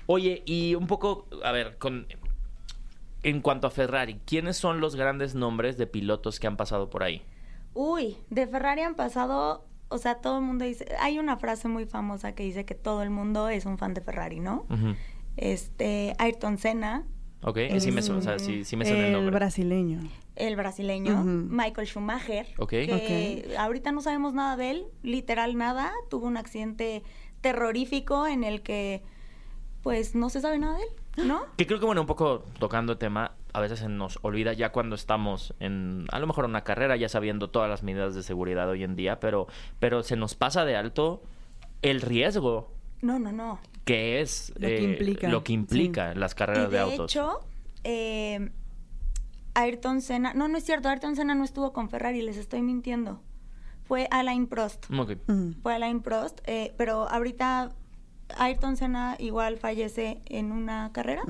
Oye, 0.05 0.41
y 0.45 0.75
un 0.75 0.88
poco, 0.88 1.27
a 1.43 1.51
ver, 1.51 1.77
con 1.77 2.07
en 3.24 3.42
cuanto 3.42 3.68
a 3.68 3.72
Ferrari, 3.72 4.20
¿quiénes 4.25 4.58
son 4.58 4.80
los 4.82 4.96
grandes 4.96 5.36
nombres 5.36 5.78
de 5.78 5.88
pilotos 5.88 6.40
que 6.40 6.48
han 6.48 6.58
pasado 6.58 6.90
por 6.90 7.04
ahí? 7.04 7.22
uy, 7.74 8.18
de 8.30 8.48
Ferrari 8.48 8.82
han 8.82 8.96
pasado, 8.96 9.66
o 9.88 9.98
sea, 9.98 10.16
todo 10.16 10.40
el 10.40 10.44
mundo 10.44 10.66
dice, 10.66 10.86
hay 11.00 11.20
una 11.20 11.38
frase 11.38 11.68
muy 11.70 11.86
famosa 11.86 12.34
que 12.34 12.44
dice 12.44 12.66
que 12.66 12.75
todo 12.75 13.01
el 13.01 13.10
mundo 13.10 13.48
es 13.48 13.66
un 13.66 13.78
fan 13.78 13.94
de 13.94 14.01
Ferrari, 14.01 14.40
¿no? 14.42 14.66
Este, 15.38 16.13
Ayrton 16.18 16.58
Senna, 16.58 17.06
Ok, 17.44 17.58
sí 17.80 17.92
me, 17.92 18.01
su- 18.01 18.13
o 18.13 18.22
sea, 18.22 18.38
sí, 18.38 18.66
sí 18.66 18.75
me 18.75 18.86
suena 18.86 19.00
el 19.00 19.06
el 19.08 19.13
nombre. 19.13 19.34
brasileño. 19.36 20.00
el 20.36 20.56
brasileño. 20.56 21.24
Michael 21.24 21.88
Schumacher, 21.88 22.46
Ok. 22.60 22.70
que 22.70 23.56
ahorita 23.58 23.92
no 23.92 24.01
sabemos 24.01 24.34
nada 24.34 24.56
de 24.58 24.72
él, 24.72 24.86
literal 25.01 25.58
nada, 25.58 25.92
tuvo 26.10 26.28
un 26.28 26.38
accidente 26.38 27.04
terrorífico 27.42 28.28
en 28.28 28.44
el 28.44 28.62
que 28.62 29.01
pues 29.82 30.13
no 30.13 30.30
se 30.30 30.42
sabe 30.42 30.60
nada 30.60 30.78
de 30.78 30.84
él, 30.84 30.90
¿no? 31.18 31.41
Que 31.58 31.68
creo 31.68 31.80
que, 31.80 31.86
bueno, 31.86 32.01
un 32.01 32.08
poco 32.08 32.44
tocando 32.60 32.98
tema, 32.98 33.34
a 33.53 33.60
veces 33.60 33.80
se 33.80 33.89
nos 33.89 34.20
olvida 34.22 34.53
ya 34.53 34.72
cuando 34.72 34.96
estamos 34.96 35.53
en, 35.60 36.06
a 36.12 36.20
lo 36.20 36.27
mejor 36.27 36.46
en 36.46 36.51
una 36.51 36.63
carrera, 36.63 36.96
ya 36.96 37.10
sabiendo 37.10 37.50
todas 37.50 37.70
las 37.70 37.84
medidas 37.84 38.15
de 38.15 38.24
seguridad 38.24 38.70
hoy 38.70 38.84
en 38.84 38.96
día, 38.96 39.20
pero, 39.20 39.48
pero 39.80 40.03
se 40.03 40.15
nos 40.15 40.36
pasa 40.36 40.63
de 40.65 40.75
alto 40.75 41.22
el 41.82 42.01
riesgo 42.01 42.72
No, 43.01 43.20
no, 43.20 43.32
no. 43.32 43.60
que 43.86 44.22
es 44.22 44.53
Lo 44.56 44.68
que 44.68 44.77
eh, 44.77 44.84
implica, 44.84 45.27
lo 45.30 45.44
que 45.44 45.53
implica 45.53 46.13
las 46.15 46.34
carreras 46.36 46.68
y 46.68 46.72
de, 46.72 46.77
de 46.77 46.80
autos. 46.80 47.12
hecho, 47.12 47.39
eh, 47.84 48.51
Ayrton 49.53 50.01
Senna, 50.01 50.34
no, 50.34 50.48
no 50.48 50.58
es 50.58 50.63
cierto, 50.63 50.88
Ayrton 50.88 51.15
Senna 51.15 51.36
no 51.36 51.44
estuvo 51.44 51.74
con 51.74 51.89
Ferrari, 51.89 52.22
les 52.22 52.38
estoy 52.38 52.62
mintiendo. 52.62 53.22
Fue 53.84 54.08
Alain 54.12 54.48
Prost. 54.48 54.86
Fue 55.62 55.74
Alain 55.75 56.01
Prost, 56.01 56.39
eh, 56.46 56.74
pero 56.77 57.10
ahorita 57.10 57.72
Ayrton 58.38 58.78
Senna 58.78 59.16
igual 59.20 59.58
fallece 59.58 60.22
en 60.26 60.52
una 60.52 60.92
carrera. 60.94 61.24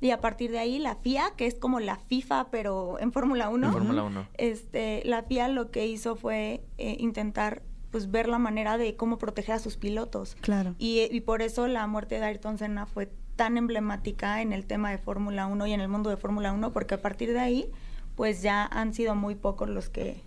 Y 0.00 0.10
a 0.10 0.20
partir 0.20 0.50
de 0.50 0.58
ahí, 0.58 0.78
la 0.78 0.94
FIA, 0.96 1.32
que 1.36 1.46
es 1.46 1.54
como 1.54 1.80
la 1.80 1.96
FIFA, 1.96 2.50
pero 2.50 2.98
en 3.00 3.12
Fórmula 3.12 3.48
1, 3.48 3.66
En 3.66 3.72
Fórmula 3.72 4.02
1. 4.02 4.28
este, 4.34 5.02
la 5.06 5.22
FIA 5.22 5.48
lo 5.48 5.70
que 5.70 5.86
hizo 5.86 6.16
fue 6.16 6.62
eh, 6.76 6.96
intentar 7.00 7.62
pues 7.90 8.10
ver 8.10 8.28
la 8.28 8.38
manera 8.38 8.76
de 8.76 8.94
cómo 8.94 9.16
proteger 9.16 9.54
a 9.54 9.58
sus 9.58 9.78
pilotos. 9.78 10.36
Claro. 10.42 10.74
Y, 10.78 11.08
y 11.10 11.20
por 11.22 11.40
eso 11.40 11.66
la 11.66 11.86
muerte 11.86 12.16
de 12.16 12.26
Ayrton 12.26 12.58
Senna 12.58 12.84
fue 12.84 13.10
tan 13.36 13.56
emblemática 13.56 14.42
en 14.42 14.52
el 14.52 14.66
tema 14.66 14.90
de 14.90 14.98
Fórmula 14.98 15.46
1 15.46 15.66
y 15.66 15.72
en 15.72 15.80
el 15.80 15.88
mundo 15.88 16.10
de 16.10 16.16
Fórmula 16.18 16.52
1, 16.52 16.72
porque 16.72 16.94
a 16.94 17.00
partir 17.02 17.32
de 17.32 17.38
ahí, 17.40 17.70
pues 18.16 18.42
ya 18.42 18.66
han 18.66 18.92
sido 18.92 19.14
muy 19.14 19.34
pocos 19.34 19.68
los 19.68 19.88
que 19.88 20.20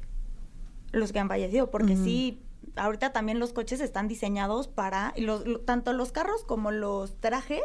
los 0.91 1.11
que 1.11 1.19
han 1.19 1.27
fallecido, 1.27 1.69
porque 1.69 1.95
sí, 1.95 2.39
ahorita 2.75 3.11
también 3.11 3.39
los 3.39 3.53
coches 3.53 3.81
están 3.81 4.07
diseñados 4.07 4.67
para, 4.67 5.13
y 5.15 5.21
los, 5.21 5.45
lo- 5.45 5.59
tanto 5.61 5.93
los 5.93 6.11
carros 6.11 6.43
como 6.45 6.71
los 6.71 7.15
trajes 7.19 7.61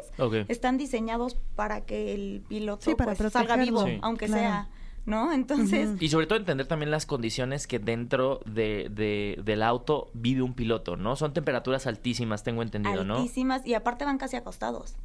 están 0.48 0.78
diseñados 0.78 1.36
para 1.56 1.82
que 1.82 2.14
el 2.14 2.42
piloto 2.48 2.84
Sí, 2.84 2.94
para 2.94 3.14
pues, 3.14 3.32
salga 3.32 3.56
vivo, 3.56 3.84
Sí. 3.84 3.98
aunque 4.02 4.26
Claro. 4.26 4.40
sea, 4.42 4.68
¿no? 5.06 5.32
Entonces. 5.32 5.90
Y 6.00 6.08
sobre 6.08 6.26
todo 6.26 6.38
entender 6.38 6.66
también 6.66 6.90
las 6.90 7.04
condiciones 7.06 7.66
que 7.66 7.78
dentro 7.78 8.40
de, 8.46 8.88
de- 8.90 9.38
del 9.44 9.62
auto 9.62 10.10
vive 10.14 10.42
un 10.42 10.54
piloto, 10.54 10.96
¿no? 10.96 11.16
Son 11.16 11.32
temperaturas 11.32 11.86
altísimas, 11.86 12.42
tengo 12.42 12.62
entendido, 12.62 13.04
¿no? 13.04 13.16
altísimas 13.16 13.66
y 13.66 13.74
aparte 13.74 14.04
van 14.04 14.18
casi 14.18 14.36
acostados. 14.36 14.96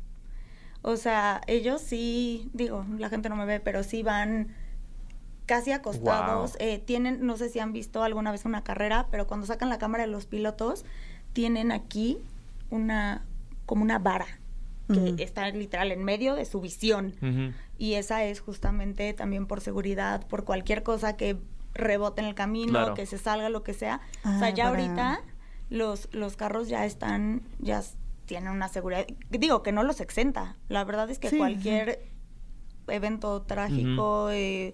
O 0.82 0.96
sea, 0.96 1.41
ellos 1.48 1.82
sí, 1.82 2.50
digo, 2.53 2.86
la 2.98 3.10
gente 3.10 3.27
no 3.27 3.36
me 3.36 3.46
ve, 3.46 3.60
pero 3.60 3.84
sí 3.84 4.01
van 4.01 4.56
casi 5.50 5.72
acostados. 5.72 6.51
Wow. 6.53 6.60
Eh, 6.62 6.77
tienen, 6.79 7.25
no 7.25 7.36
sé 7.36 7.50
si 7.50 7.60
han 7.60 7.74
visto 7.74 8.03
alguna 8.03 8.32
vez 8.32 8.46
una 8.46 8.63
carrera, 8.63 9.08
pero 9.12 9.25
cuando 9.27 9.48
sacan 9.48 9.68
la 9.68 9.79
cámara 9.79 10.06
de 10.06 10.12
los 10.12 10.25
pilotos, 10.27 10.86
tienen 11.34 11.72
aquí 11.72 12.20
una, 12.70 13.25
como 13.65 13.82
una 13.84 13.98
vara 14.00 14.27
que 14.94 15.22
está 15.24 15.48
literal 15.50 15.91
en 15.91 16.03
medio 16.03 16.34
de 16.36 16.46
su 16.46 16.62
visión. 16.62 17.13
Y 17.77 17.94
esa 17.96 18.24
es 18.24 18.39
justamente 18.39 19.13
también 19.13 19.46
por 19.48 19.62
seguridad, 19.62 20.25
por 20.27 20.46
cualquier 20.46 20.82
cosa 20.84 21.15
que 21.18 21.38
rebote 21.75 22.22
en 22.22 22.27
el 22.27 22.34
camino, 22.36 22.72
Claro. 22.72 22.94
que 22.96 23.06
se 23.06 23.18
salga, 23.20 23.50
lo 23.50 23.62
que 23.63 23.74
sea. 23.74 24.01
o 24.25 24.29
Ah, 24.29 24.39
sea, 24.39 24.50
ya 24.50 24.65
para- 24.70 24.82
ahorita 24.84 25.22
los, 25.70 26.10
los 26.13 26.36
carros 26.36 26.68
ya 26.70 26.86
están, 26.86 27.41
ya 27.60 27.84
tienen 28.25 28.51
una 28.51 28.68
seguridad. 28.68 29.06
Digo 29.29 29.62
que 29.63 29.72
no 29.72 29.84
los 29.84 30.01
exenta. 30.01 30.58
La 30.70 30.84
verdad 30.84 31.10
es 31.12 31.20
que 31.20 31.29
Sí, 31.29 31.36
sí, 31.36 31.36
sí. 31.36 31.39
cualquier 31.39 32.10
evento 32.88 33.44
trágico, 33.44 34.29
eh, 34.32 34.74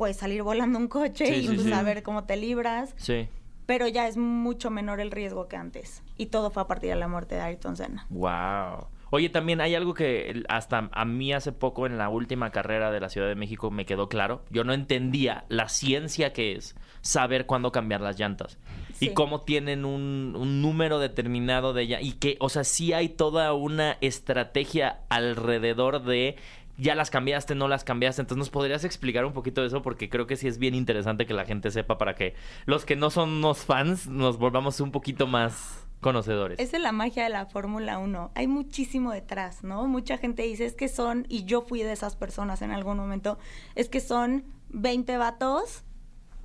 puede 0.00 0.14
salir 0.14 0.42
volando 0.42 0.78
un 0.78 0.88
coche 0.88 1.26
Sí, 1.26 1.32
y 1.34 1.40
sí, 1.48 1.54
pues 1.56 1.66
sí. 1.66 1.72
a 1.74 1.82
ver 1.82 2.02
cómo 2.02 2.24
te 2.24 2.38
libras. 2.38 2.94
Sí. 2.96 3.28
Pero 3.66 3.86
ya 3.86 4.08
es 4.08 4.16
mucho 4.16 4.70
menor 4.70 4.98
el 4.98 5.10
riesgo 5.10 5.46
que 5.46 5.56
antes. 5.56 6.02
Y 6.16 6.26
todo 6.26 6.50
fue 6.50 6.62
a 6.62 6.66
partir 6.66 6.88
de 6.88 6.96
la 6.96 7.06
muerte 7.06 7.34
de 7.34 7.42
Ayrton 7.42 7.76
Senna. 7.76 8.06
Wow. 8.08 8.86
Oye, 9.12 9.28
también 9.28 9.60
hay 9.60 9.74
algo 9.74 9.92
que 9.92 10.42
hasta 10.48 10.88
a 10.92 11.04
mí 11.04 11.32
hace 11.34 11.52
poco 11.52 11.84
en 11.86 11.98
la 11.98 12.08
última 12.08 12.50
carrera 12.50 12.90
de 12.90 13.00
la 13.00 13.08
Ciudad 13.10 13.28
de 13.28 13.34
México 13.34 13.70
me 13.70 13.84
quedó 13.84 14.08
claro. 14.08 14.42
Yo 14.50 14.64
no 14.64 14.72
entendía 14.72 15.44
la 15.48 15.68
ciencia 15.68 16.32
que 16.32 16.52
es 16.52 16.76
saber 17.02 17.44
cuándo 17.44 17.72
cambiar 17.72 18.00
las 18.00 18.18
llantas. 18.18 18.58
Y 19.00 19.08
Sí. 19.08 19.14
cómo 19.14 19.40
tienen 19.40 19.84
un, 19.84 20.34
un 20.38 20.62
número 20.62 20.98
determinado 20.98 21.72
de 21.72 21.86
ya 21.88 22.00
Y 22.00 22.12
que, 22.12 22.36
o 22.40 22.48
sea, 22.48 22.64
sí 22.64 22.92
hay 22.92 23.08
toda 23.08 23.52
una 23.52 23.96
estrategia 24.00 25.00
alrededor 25.08 26.02
de 26.04 26.36
ya 26.80 26.94
las 26.94 27.10
cambiaste, 27.10 27.54
no 27.54 27.68
las 27.68 27.84
cambiaste. 27.84 28.22
Entonces, 28.22 28.38
¿nos 28.38 28.50
podrías 28.50 28.84
explicar 28.84 29.24
un 29.24 29.32
poquito 29.32 29.60
de 29.60 29.68
eso? 29.68 29.82
Porque 29.82 30.08
creo 30.08 30.26
que 30.26 30.36
sí 30.36 30.48
es 30.48 30.58
bien 30.58 30.74
interesante 30.74 31.26
que 31.26 31.34
la 31.34 31.44
gente 31.44 31.70
sepa 31.70 31.98
para 31.98 32.14
que 32.14 32.34
los 32.66 32.84
que 32.84 32.96
no 32.96 33.10
son 33.10 33.30
unos 33.30 33.58
fans 33.64 34.06
nos 34.06 34.38
volvamos 34.38 34.80
un 34.80 34.90
poquito 34.90 35.26
más 35.26 35.86
conocedores. 36.00 36.58
Esa 36.58 36.78
es 36.78 36.82
la 36.82 36.92
magia 36.92 37.24
de 37.24 37.28
la 37.30 37.44
Fórmula 37.46 37.98
1. 37.98 38.32
Hay 38.34 38.48
muchísimo 38.48 39.12
detrás, 39.12 39.62
¿no? 39.62 39.86
Mucha 39.86 40.16
gente 40.16 40.42
dice, 40.42 40.64
es 40.64 40.74
que 40.74 40.88
son, 40.88 41.26
y 41.28 41.44
yo 41.44 41.60
fui 41.60 41.82
de 41.82 41.92
esas 41.92 42.16
personas 42.16 42.62
en 42.62 42.70
algún 42.70 42.96
momento, 42.96 43.38
es 43.74 43.88
que 43.90 44.00
son 44.00 44.44
20 44.70 45.18
vatos 45.18 45.84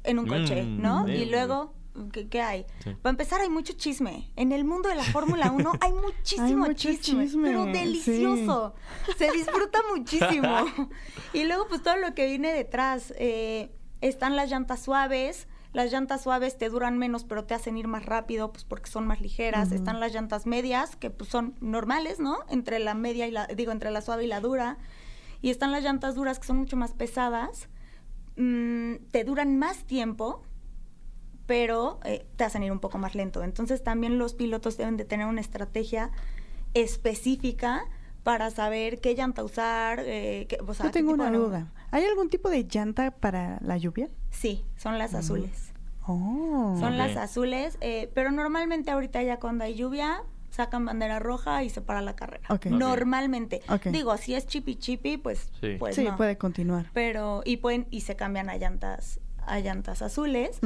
en 0.04 0.20
un 0.20 0.28
coche, 0.28 0.64
Mm, 0.64 0.82
¿no? 0.82 1.04
mm. 1.06 1.10
Y 1.10 1.26
luego 1.26 1.74
¿qué, 2.12 2.28
qué 2.28 2.42
hay? 2.42 2.66
Sí. 2.84 2.96
Para 3.02 3.12
empezar, 3.12 3.42
hay 3.42 3.50
mucho 3.50 3.74
chisme. 3.74 4.32
En 4.36 4.52
el 4.52 4.64
mundo 4.66 4.90
de 4.90 4.96
la 4.96 5.04
Fórmula 5.04 5.52
1 5.52 5.72
hay 5.82 5.94
muchísimo 5.94 6.72
chisme, 6.74 7.26
chisme, 7.26 7.48
pero 7.50 7.66
sí. 7.66 7.72
delicioso. 7.72 8.76
Se 9.18 9.32
disfruta 9.32 9.80
muchísimo. 9.96 10.66
y 11.34 11.44
luego, 11.44 11.68
pues 11.68 11.82
todo 11.82 11.98
lo 11.98 12.14
que 12.14 12.28
viene 12.28 12.54
detrás. 12.54 13.14
eh, 13.18 13.72
están 14.02 14.36
las 14.36 14.50
llantas 14.50 14.82
suaves. 14.82 15.48
Las 15.74 15.92
llantas 15.92 16.24
suaves 16.24 16.58
te 16.58 16.70
duran 16.70 16.98
menos, 16.98 17.26
pero 17.26 17.44
te 17.44 17.54
hacen 17.54 17.78
ir 17.78 17.88
más 17.88 18.06
rápido, 18.06 18.52
pues 18.52 18.64
porque 18.64 18.90
son 18.90 19.06
más 19.06 19.20
ligeras. 19.20 19.74
Están 19.74 20.00
las 20.00 20.14
llantas 20.14 20.46
medias, 20.46 20.96
que 20.96 21.10
pues 21.10 21.30
son 21.30 21.56
normales, 21.60 22.20
¿no? 22.20 22.38
Entre 22.50 22.80
la 22.80 22.94
media 22.94 23.28
y 23.28 23.32
la, 23.32 23.48
digo, 23.48 23.74
entre 23.74 23.92
la 23.92 24.02
suave 24.02 24.24
y 24.24 24.28
la 24.28 24.40
dura. 24.40 24.78
Y 25.42 25.50
están 25.50 25.74
las 25.74 25.84
llantas 25.84 26.16
duras, 26.16 26.40
que 26.40 26.48
son 26.48 26.58
mucho 26.58 26.78
más 26.78 26.94
pesadas. 26.94 27.68
Mm, 28.38 28.96
te 29.12 29.26
duran 29.26 29.58
más 29.58 29.84
tiempo, 29.84 30.44
pero 31.46 32.00
eh, 32.06 32.26
te 32.36 32.44
hacen 32.44 32.64
ir 32.64 32.72
un 32.72 32.80
poco 32.80 32.98
más 32.98 33.16
lento. 33.16 33.44
Entonces 33.44 33.84
también 33.84 34.18
los 34.18 34.34
pilotos 34.34 34.78
deben 34.78 34.98
de 34.98 35.06
tener 35.06 35.28
una 35.28 35.42
estrategia 35.42 36.12
específica 36.74 37.86
para 38.24 38.50
saber 38.50 39.00
qué 39.02 39.14
llanta 39.16 39.44
usar. 39.44 40.02
eh, 40.06 40.46
qué- 40.50 40.58
o 40.66 40.74
sea, 40.74 40.88
Yo 40.88 40.92
tengo 40.92 41.12
una 41.14 41.30
de- 41.32 41.38
duda. 41.38 41.72
¿Hay 41.92 42.04
algún 42.06 42.30
tipo 42.30 42.50
de 42.50 42.64
llanta 42.66 43.12
para 43.12 43.60
la 43.62 43.78
lluvia? 43.78 44.10
Sí, 44.32 44.66
son 44.76 44.98
las 44.98 45.14
azules. 45.14 45.72
Oh. 46.08 46.76
Son 46.80 46.98
las 46.98 47.16
azules, 47.18 47.78
eh, 47.82 48.12
pero 48.14 48.32
normalmente 48.32 48.92
ahorita 48.92 49.22
ya 49.24 49.40
cuando 49.40 49.64
hay 49.64 49.76
lluvia 49.76 50.22
sacan 50.52 50.86
bandera 50.86 51.20
roja 51.20 51.64
y 51.64 51.70
se 51.70 51.82
para 51.82 52.02
la 52.02 52.16
carrera. 52.16 52.48
Normalmente. 52.70 53.62
Digo, 53.92 54.16
si 54.18 54.36
es 54.36 54.46
chipi 54.48 54.76
chipi, 54.76 55.18
pues, 55.18 55.50
Sí. 55.60 55.76
pues 55.80 55.96
sí, 55.96 56.06
no. 56.06 56.16
puede 56.18 56.38
continuar. 56.38 56.86
Pero, 56.94 57.42
y 57.46 57.58
pueden, 57.58 57.88
y 57.92 58.02
se 58.02 58.16
cambian 58.16 58.50
a 58.50 58.56
llantas, 58.58 59.20
a 59.48 59.60
llantas 59.60 60.02
azules. 60.02 60.60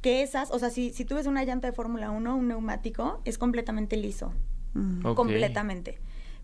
Que 0.00 0.22
esas, 0.22 0.50
o 0.50 0.58
sea, 0.58 0.70
si, 0.70 0.90
si 0.92 1.04
tú 1.04 1.14
ves 1.16 1.26
una 1.26 1.44
llanta 1.44 1.68
de 1.68 1.72
Fórmula 1.72 2.10
1, 2.10 2.36
un 2.36 2.48
neumático, 2.48 3.20
es 3.24 3.38
completamente 3.38 3.96
liso. 3.96 4.32
Mm. 4.74 5.02
Completamente. 5.14 5.98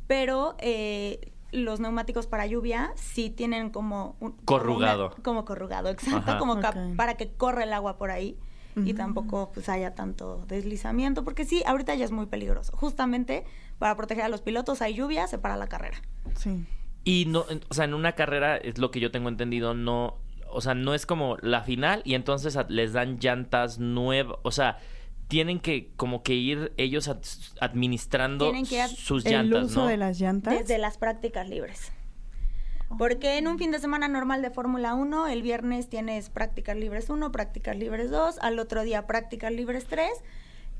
Pero 0.07 0.57
eh, 0.59 1.33
los 1.53 1.81
neumáticos 1.81 2.27
para 2.27 2.47
lluvia 2.47 2.93
sí 2.97 3.31
tienen 3.31 3.71
como... 3.71 4.17
un- 4.21 4.33
Corrugado. 4.45 5.11
como 5.11 5.15
una- 5.17 5.23
como 5.25 5.45
corrugado, 5.45 5.89
exacto. 5.89 6.31
Ajá. 6.33 6.39
Como 6.39 6.61
para 6.97 7.15
que 7.17 7.31
corra 7.33 7.65
el 7.65 7.73
agua 7.73 7.97
por 7.99 8.11
ahí. 8.11 8.37
Y 8.77 8.95
tampoco 8.95 9.51
pues 9.53 9.69
haya 9.69 9.95
tanto 9.97 10.45
deslizamiento. 10.47 11.25
Porque 11.25 11.45
sí, 11.45 11.63
ahorita 11.67 11.95
ya 11.97 12.05
es 12.05 12.13
muy 12.13 12.27
peligroso. 12.27 12.75
Justamente 12.77 13.45
para 13.81 13.97
proteger 13.97 14.25
a 14.25 14.29
los 14.29 14.41
pilotos 14.43 14.81
hay 14.81 14.95
lluvia, 14.95 15.27
se 15.27 15.39
para 15.39 15.57
la 15.57 15.67
carrera. 15.67 16.01
Sí. 16.37 16.65
Y 17.05 17.25
no, 17.27 17.45
o 17.69 17.75
sea, 17.75 17.85
en 17.87 17.95
una 17.95 18.13
carrera, 18.13 18.57
es 18.57 18.79
lo 18.79 18.91
que 18.93 19.01
yo 19.01 19.11
tengo 19.11 19.29
entendido, 19.29 19.75
no, 19.75 20.19
o 20.53 20.61
sea, 20.61 20.75
no 20.75 20.95
es 20.95 21.07
como 21.07 21.37
la 21.43 21.63
final 21.63 22.03
y 22.05 22.15
entonces 22.15 22.57
les 22.69 22.93
dan 22.93 23.19
llantas 23.19 23.79
nuevas, 23.79 24.39
o 24.43 24.51
sea, 24.51 24.79
tienen 25.29 25.61
que 25.61 25.93
como 25.97 26.23
que 26.23 26.35
ir 26.35 26.73
ellos 26.77 27.07
ad- 27.09 27.23
administrando 27.61 28.47
Tienen 28.47 28.67
que 28.67 28.77
ir- 28.85 28.89
sus 28.89 29.25
El 29.27 29.33
llantas, 29.33 29.65
uso 29.67 29.83
¿no? 29.83 29.87
de 29.89 29.97
las 29.97 30.19
llantas. 30.21 30.59
Desde 30.59 30.79
las 30.79 30.99
prácticas 30.99 31.49
libres. 31.49 31.93
Porque 32.99 33.39
en 33.39 33.47
un 33.47 33.57
fin 33.57 33.71
de 33.71 33.79
semana 33.79 34.09
normal 34.09 34.43
de 34.43 34.51
Fórmula 34.51 34.95
1, 34.95 35.29
el 35.29 35.43
viernes 35.43 35.89
tienes 35.89 36.29
prácticas 36.29 36.77
libres 36.77 37.09
1, 37.09 37.31
prácticas 37.31 37.77
libres 37.77 38.11
2, 38.11 38.39
al 38.41 38.59
otro 38.59 38.83
día 38.83 39.07
prácticas 39.07 39.53
libres 39.53 39.87
3. 39.87 40.09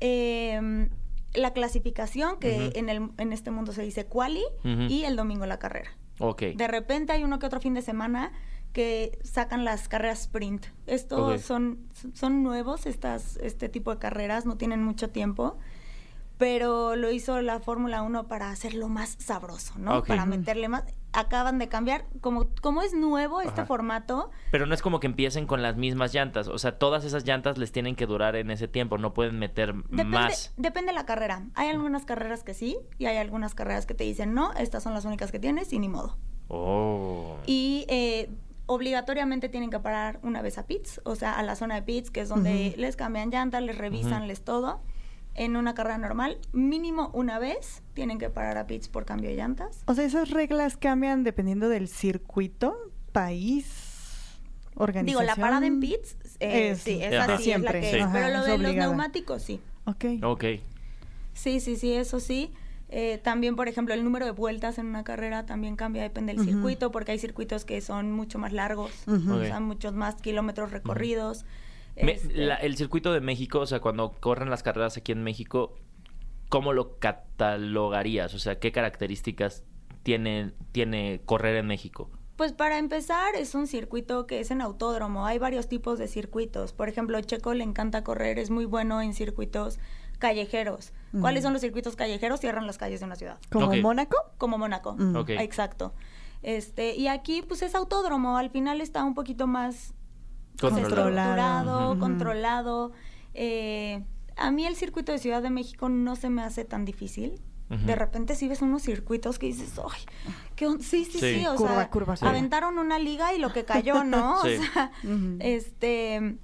eh, 0.01 0.89
la 1.33 1.53
clasificación, 1.53 2.39
que 2.39 2.73
en, 2.75 2.89
el, 2.89 3.09
en 3.17 3.31
este 3.31 3.51
mundo 3.51 3.71
se 3.71 3.81
dice 3.83 4.05
quali, 4.05 4.43
y 4.65 5.03
el 5.05 5.15
domingo 5.15 5.45
la 5.45 5.59
carrera. 5.59 5.89
Ok. 6.19 6.41
De 6.57 6.67
repente 6.67 7.13
hay 7.13 7.23
uno 7.23 7.39
que 7.39 7.45
otro 7.45 7.61
fin 7.61 7.73
de 7.73 7.81
semana 7.81 8.33
que 8.73 9.19
sacan 9.23 9.65
las 9.65 9.87
carreras 9.87 10.21
sprint. 10.21 10.65
Estos 10.87 11.19
Ok. 11.35 11.37
son, 11.39 11.79
son 12.13 12.43
nuevos, 12.43 12.85
estas, 12.85 13.37
este 13.37 13.69
tipo 13.69 13.91
de 13.91 13.99
carreras, 13.99 14.45
no 14.45 14.57
tienen 14.57 14.83
mucho 14.83 15.09
tiempo, 15.09 15.57
pero 16.37 16.95
lo 16.95 17.11
hizo 17.11 17.39
la 17.41 17.59
Fórmula 17.59 18.01
1 18.01 18.27
para 18.27 18.49
hacerlo 18.49 18.87
más 18.89 19.15
sabroso, 19.19 19.73
¿no? 19.77 19.99
Ok. 19.99 20.07
Para 20.07 20.25
meterle 20.25 20.69
más. 20.69 20.83
Acaban 21.13 21.59
de 21.59 21.67
cambiar, 21.67 22.05
como, 22.21 22.47
como 22.61 22.81
es 22.81 22.93
nuevo 22.93 23.41
este 23.41 23.51
Ajá. 23.61 23.65
formato, 23.65 24.31
Pero 24.49 24.65
no 24.65 24.73
es 24.73 24.81
como 24.81 25.01
que 25.01 25.07
empiecen 25.07 25.45
con 25.45 25.61
las 25.61 25.75
mismas 25.75 26.13
llantas, 26.13 26.47
o 26.47 26.57
sea, 26.57 26.79
todas 26.79 27.03
esas 27.03 27.25
llantas 27.25 27.57
les 27.57 27.73
tienen 27.73 27.97
que 27.97 28.05
durar 28.07 28.37
en 28.37 28.49
ese 28.49 28.69
tiempo, 28.69 28.97
no 28.97 29.13
pueden 29.13 29.37
meter 29.37 29.75
depende, 29.75 30.05
más. 30.05 30.53
depende 30.55 30.93
de 30.93 30.95
la 30.95 31.05
carrera. 31.05 31.47
Hay 31.53 31.67
algunas 31.67 32.05
carreras 32.05 32.43
que 32.45 32.53
sí, 32.53 32.77
y 32.97 33.07
hay 33.07 33.17
algunas 33.17 33.53
carreras 33.55 33.85
que 33.85 33.93
te 33.93 34.05
dicen, 34.05 34.33
no, 34.33 34.53
estas 34.53 34.83
son 34.83 34.93
las 34.93 35.03
únicas 35.03 35.33
que 35.33 35.39
tienes 35.39 35.73
y 35.73 35.79
ni 35.79 35.89
modo. 35.89 36.17
Oh. 36.47 37.37
Y 37.45 37.85
eh, 37.89 38.29
obligatoriamente 38.75 39.49
tienen 39.49 39.69
que 39.69 39.79
parar 39.79 40.19
una 40.23 40.41
vez 40.41 40.57
a 40.57 40.65
pits, 40.65 41.01
o 41.03 41.15
sea, 41.15 41.37
a 41.37 41.43
la 41.43 41.55
zona 41.57 41.75
de 41.75 41.81
pits, 41.83 42.09
que 42.09 42.21
es 42.21 42.29
donde 42.29 42.69
Ujú. 42.71 42.81
les 42.81 42.95
cambian 42.95 43.29
llantas, 43.29 43.61
les 43.61 43.77
revisan, 43.77 44.19
Ujú. 44.19 44.27
les 44.27 44.41
todo. 44.43 44.81
En 45.33 45.55
una 45.57 45.73
carrera 45.73 45.97
normal, 45.97 46.39
mínimo 46.53 47.09
una 47.13 47.37
vez 47.39 47.83
tienen 47.93 48.17
que 48.17 48.29
parar 48.29 48.57
a 48.57 48.67
pits 48.67 48.87
por 48.87 49.05
cambio 49.05 49.29
de 49.29 49.35
llantas. 49.35 49.83
O 49.87 49.93
sea, 49.93 50.05
esas 50.05 50.29
reglas 50.29 50.77
cambian 50.77 51.23
dependiendo 51.23 51.67
del 51.69 51.87
circuito, 51.89 52.75
país, 53.11 54.39
organización. 54.75 55.05
Digo, 55.05 55.21
la 55.21 55.35
parada 55.35 55.65
en 55.67 55.79
pits, 55.81 56.15
eh, 56.39 56.71
Es 56.71 56.79
sí, 56.81 56.97
de 56.99 57.07
esa 57.07 57.09
sí 57.09 57.11
es 57.11 57.27
la 57.27 57.37
siempre. 57.39 57.79
que 57.81 57.89
Sí. 57.91 57.95
es. 57.97 58.03
Ajá, 58.03 58.13
Pero 58.13 58.27
lo 58.29 58.43
de 58.45 58.57
los 58.57 58.73
neumáticos, 58.75 59.41
sí. 59.41 59.59
Ok. 59.85 60.05
Ok. 60.23 60.43
Sí, 61.33 61.59
sí, 61.59 61.75
sí, 61.75 61.93
eso 61.93 62.19
sí. 62.19 62.53
Eh, 62.93 63.19
también, 63.23 63.55
por 63.55 63.69
ejemplo, 63.69 63.93
el 63.93 64.03
número 64.03 64.25
de 64.25 64.31
vueltas 64.31 64.77
en 64.77 64.85
una 64.85 65.03
carrera 65.05 65.45
también 65.45 65.77
cambia, 65.77 66.03
depende 66.03 66.33
del 66.35 66.43
circuito, 66.45 66.91
porque 66.91 67.13
hay 67.13 67.19
circuitos 67.19 67.63
que 67.63 67.79
son 67.79 68.11
mucho 68.11 68.37
más 68.37 68.51
largos, 68.51 68.91
Ujú. 69.07 69.33
o 69.35 69.39
sea, 69.45 69.61
muchos 69.61 69.93
más 69.93 70.15
kilómetros 70.21 70.71
recorridos. 70.71 71.45
Este, 71.95 72.33
la- 72.33 72.55
el 72.55 72.75
circuito 72.75 73.13
de 73.13 73.21
México, 73.21 73.59
o 73.59 73.65
sea, 73.65 73.79
cuando 73.79 74.11
corren 74.19 74.49
las 74.49 74.61
carreras 74.61 74.97
aquí 74.97 75.13
en 75.13 75.23
México, 75.23 75.73
¿cómo 76.49 76.73
lo 76.73 76.97
catalogarías? 76.99 78.33
O 78.33 78.39
sea, 78.39 78.59
¿qué 78.59 78.71
características 78.71 79.63
tiene, 80.03 80.51
tiene 80.71 81.21
correr 81.25 81.55
en 81.55 81.67
México? 81.67 82.09
Pues 82.35 82.53
para 82.53 82.79
empezar, 82.79 83.35
es 83.35 83.53
un 83.55 83.67
circuito 83.67 84.25
que 84.25 84.39
es 84.39 84.49
en 84.51 84.61
autódromo. 84.61 85.25
Hay 85.27 85.37
varios 85.37 85.67
tipos 85.69 85.99
de 85.99 86.07
circuitos. 86.07 86.73
Por 86.73 86.89
ejemplo, 86.89 87.21
Checo 87.21 87.53
le 87.53 87.63
encanta 87.63 88.03
correr, 88.03 88.39
es 88.39 88.49
muy 88.49 88.65
bueno 88.65 88.99
en 89.01 89.13
circuitos 89.13 89.77
callejeros. 90.21 90.93
¿Cuáles 91.19 91.41
Ujú. 91.41 91.47
son 91.47 91.53
los 91.53 91.61
circuitos 91.61 91.97
callejeros? 91.97 92.39
Cierran 92.39 92.65
las 92.65 92.77
calles 92.77 93.01
de 93.01 93.05
una 93.05 93.17
ciudad. 93.17 93.37
¿Como. 93.51 93.75
Mónaco? 93.75 94.15
Como 94.37 94.57
Mónaco. 94.57 94.93
Mm. 94.93 95.17
Exacto. 95.39 95.93
Este, 96.43 96.95
y 96.95 97.09
aquí, 97.09 97.41
pues 97.41 97.61
es 97.61 97.75
autódromo. 97.75 98.37
Al 98.37 98.49
final 98.49 98.79
está 98.79 99.03
un 99.03 99.13
poquito 99.13 99.45
más 99.47 99.93
Controlado. 100.59 101.99
controlado. 101.99 102.91
Eh, 103.33 104.03
a 104.37 104.51
mí 104.51 104.65
el 104.65 104.75
circuito 104.75 105.11
de 105.11 105.17
Ciudad 105.17 105.41
de 105.41 105.49
México 105.49 105.89
no 105.89 106.15
se 106.15 106.29
me 106.29 106.41
hace 106.43 106.63
tan 106.65 106.85
difícil. 106.85 107.41
De 107.85 107.95
repente 107.95 108.35
sí 108.35 108.49
ves 108.49 108.61
unos 108.61 108.81
circuitos 108.81 109.39
que 109.39 109.45
dices, 109.45 109.79
¡ay! 109.79 110.01
¿qué 110.57 110.67
on-?" 110.67 110.81
sí, 110.81 111.05
sí, 111.05 111.19
Sí. 111.19 111.39
sí, 111.39 111.45
o 111.47 111.55
Curva, 111.55 111.75
sea, 111.75 111.89
curva, 111.89 112.15
curva. 112.17 112.29
aventaron 112.29 112.77
una 112.77 112.99
liga 112.99 113.33
y 113.33 113.39
lo 113.39 113.53
que 113.53 113.63
cayó, 113.63 114.03
¿no? 114.03 114.41
Sí. 114.43 114.55
O 114.57 114.61
sea, 114.73 114.91
este, 115.39 116.37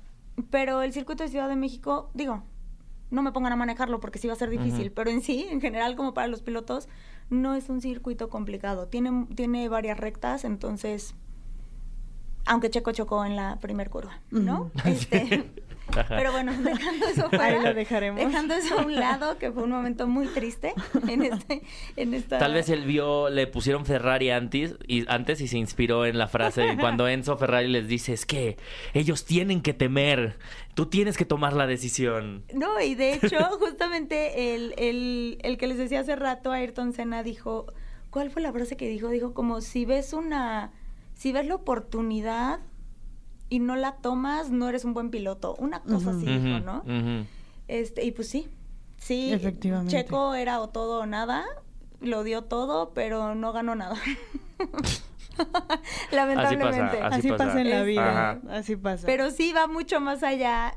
pero 0.50 0.82
el 0.84 0.94
circuito 0.94 1.24
de 1.24 1.30
Ciudad 1.30 1.50
de 1.50 1.58
México, 1.58 2.12
digo, 2.14 2.44
no 3.10 3.22
me 3.22 3.32
pongan 3.32 3.54
a 3.54 3.56
manejarlo 3.56 4.00
porque 4.00 4.20
sí 4.20 4.28
va 4.28 4.34
a 4.34 4.38
ser 4.38 4.50
difícil, 4.50 4.92
pero 4.92 5.10
en 5.10 5.22
sí, 5.22 5.48
en 5.50 5.62
general, 5.62 5.96
como 5.96 6.14
para 6.14 6.28
los 6.28 6.42
pilotos, 6.42 6.90
no 7.30 7.56
es 7.56 7.70
un 7.70 7.82
circuito 7.82 8.30
complicado. 8.30 8.88
Tiene, 8.88 9.28
tiene 9.36 9.70
varias 9.70 9.98
rectas, 9.98 10.44
entonces, 10.44 11.16
aunque 12.46 12.70
Checo 12.70 12.92
chocó 12.92 13.24
en 13.26 13.36
la 13.36 13.60
primer 13.60 13.90
curva, 13.90 14.22
¿no? 14.32 14.72
Este. 14.86 15.50
Pero 16.08 16.32
bueno, 16.32 16.54
dejando 16.64 17.08
eso 17.08 17.30
fuera, 17.30 17.46
Ahí 17.46 17.62
lo 17.62 17.74
dejaremos. 17.74 18.20
dejando 18.24 18.54
eso 18.54 18.80
a 18.80 18.86
un 18.86 18.96
lado, 18.96 19.38
que 19.38 19.52
fue 19.52 19.64
un 19.64 19.72
momento 19.72 20.08
muy 20.08 20.28
triste 20.28 20.74
en 21.08 21.22
este, 21.24 21.62
en 21.96 22.14
esta. 22.14 22.38
Tal 22.40 22.54
vez 22.54 22.70
él 22.70 22.86
vio, 22.86 23.30
le 23.30 23.48
pusieron 23.48 23.86
Ferrari 23.86 24.30
antes 24.30 24.76
y, 24.88 25.08
antes 25.10 25.42
y 25.42 25.48
se 25.48 25.58
inspiró 25.58 26.06
en 26.06 26.18
la 26.18 26.28
frase 26.28 26.78
cuando 26.80 27.08
Enzo 27.08 27.38
Ferrari 27.38 27.68
les 27.68 27.88
dice 27.88 28.14
es 28.14 28.26
que 28.26 28.58
ellos 28.94 29.26
tienen 29.26 29.62
que 29.62 29.74
temer, 29.74 30.38
tú 30.74 30.88
tienes 30.88 31.18
que 31.18 31.26
tomar 31.26 31.54
la 31.54 31.68
decisión. 31.68 32.44
No, 32.54 32.80
y 32.80 32.96
de 32.96 33.14
hecho, 33.14 33.38
justamente 33.60 34.56
el, 34.56 34.74
el, 34.78 35.38
el 35.44 35.58
que 35.58 35.68
les 35.68 35.78
decía 35.78 36.02
hace 36.02 36.16
rato, 36.16 36.52
Ayrton 36.52 36.94
Senna 36.94 37.24
dijo, 37.24 37.74
¿cuál 38.10 38.30
fue 38.30 38.42
la 38.42 38.52
frase 38.52 38.78
que 38.78 38.88
dijo? 38.88 39.10
Dijo 39.10 39.34
como 39.34 39.62
si 39.62 39.86
ves 39.86 40.14
una, 40.14 40.72
si 41.14 41.32
ves 41.32 41.46
la 41.48 41.56
oportunidad 41.56 42.60
y 43.50 43.60
no 43.60 43.76
la 43.76 43.94
tomas, 43.98 44.50
no 44.50 44.68
eres 44.70 44.86
un 44.86 44.94
buen 44.94 45.10
piloto. 45.10 45.56
Una 45.60 45.82
cosa 45.82 46.10
Ujú. 46.10 46.18
así 46.18 46.26
dijo, 46.26 46.60
¿no? 46.60 46.84
Este, 47.68 48.04
y 48.06 48.12
pues 48.12 48.30
sí, 48.30 48.50
sí, 48.98 49.34
Efectivamente. 49.34 49.92
Checo 49.92 50.36
era 50.36 50.60
o 50.62 50.70
todo 50.70 51.02
o 51.02 51.06
nada, 51.06 51.46
lo 52.02 52.24
dio 52.24 52.44
todo, 52.44 52.94
pero 52.94 53.36
no 53.36 53.52
ganó 53.54 53.76
nada. 53.76 53.96
Lamentablemente. 56.12 57.02
Así 57.02 57.20
Así 57.20 57.30
pasa. 57.30 57.46
pasa 57.46 57.62
en 57.62 57.70
la 57.70 57.84
vida. 57.84 58.10
Ajá. 58.10 58.40
Así 58.50 58.76
pasa. 58.76 59.06
Pero 59.06 59.32
sí 59.32 59.54
va 59.54 59.68
mucho 59.68 60.00
más 60.00 60.24
allá 60.24 60.76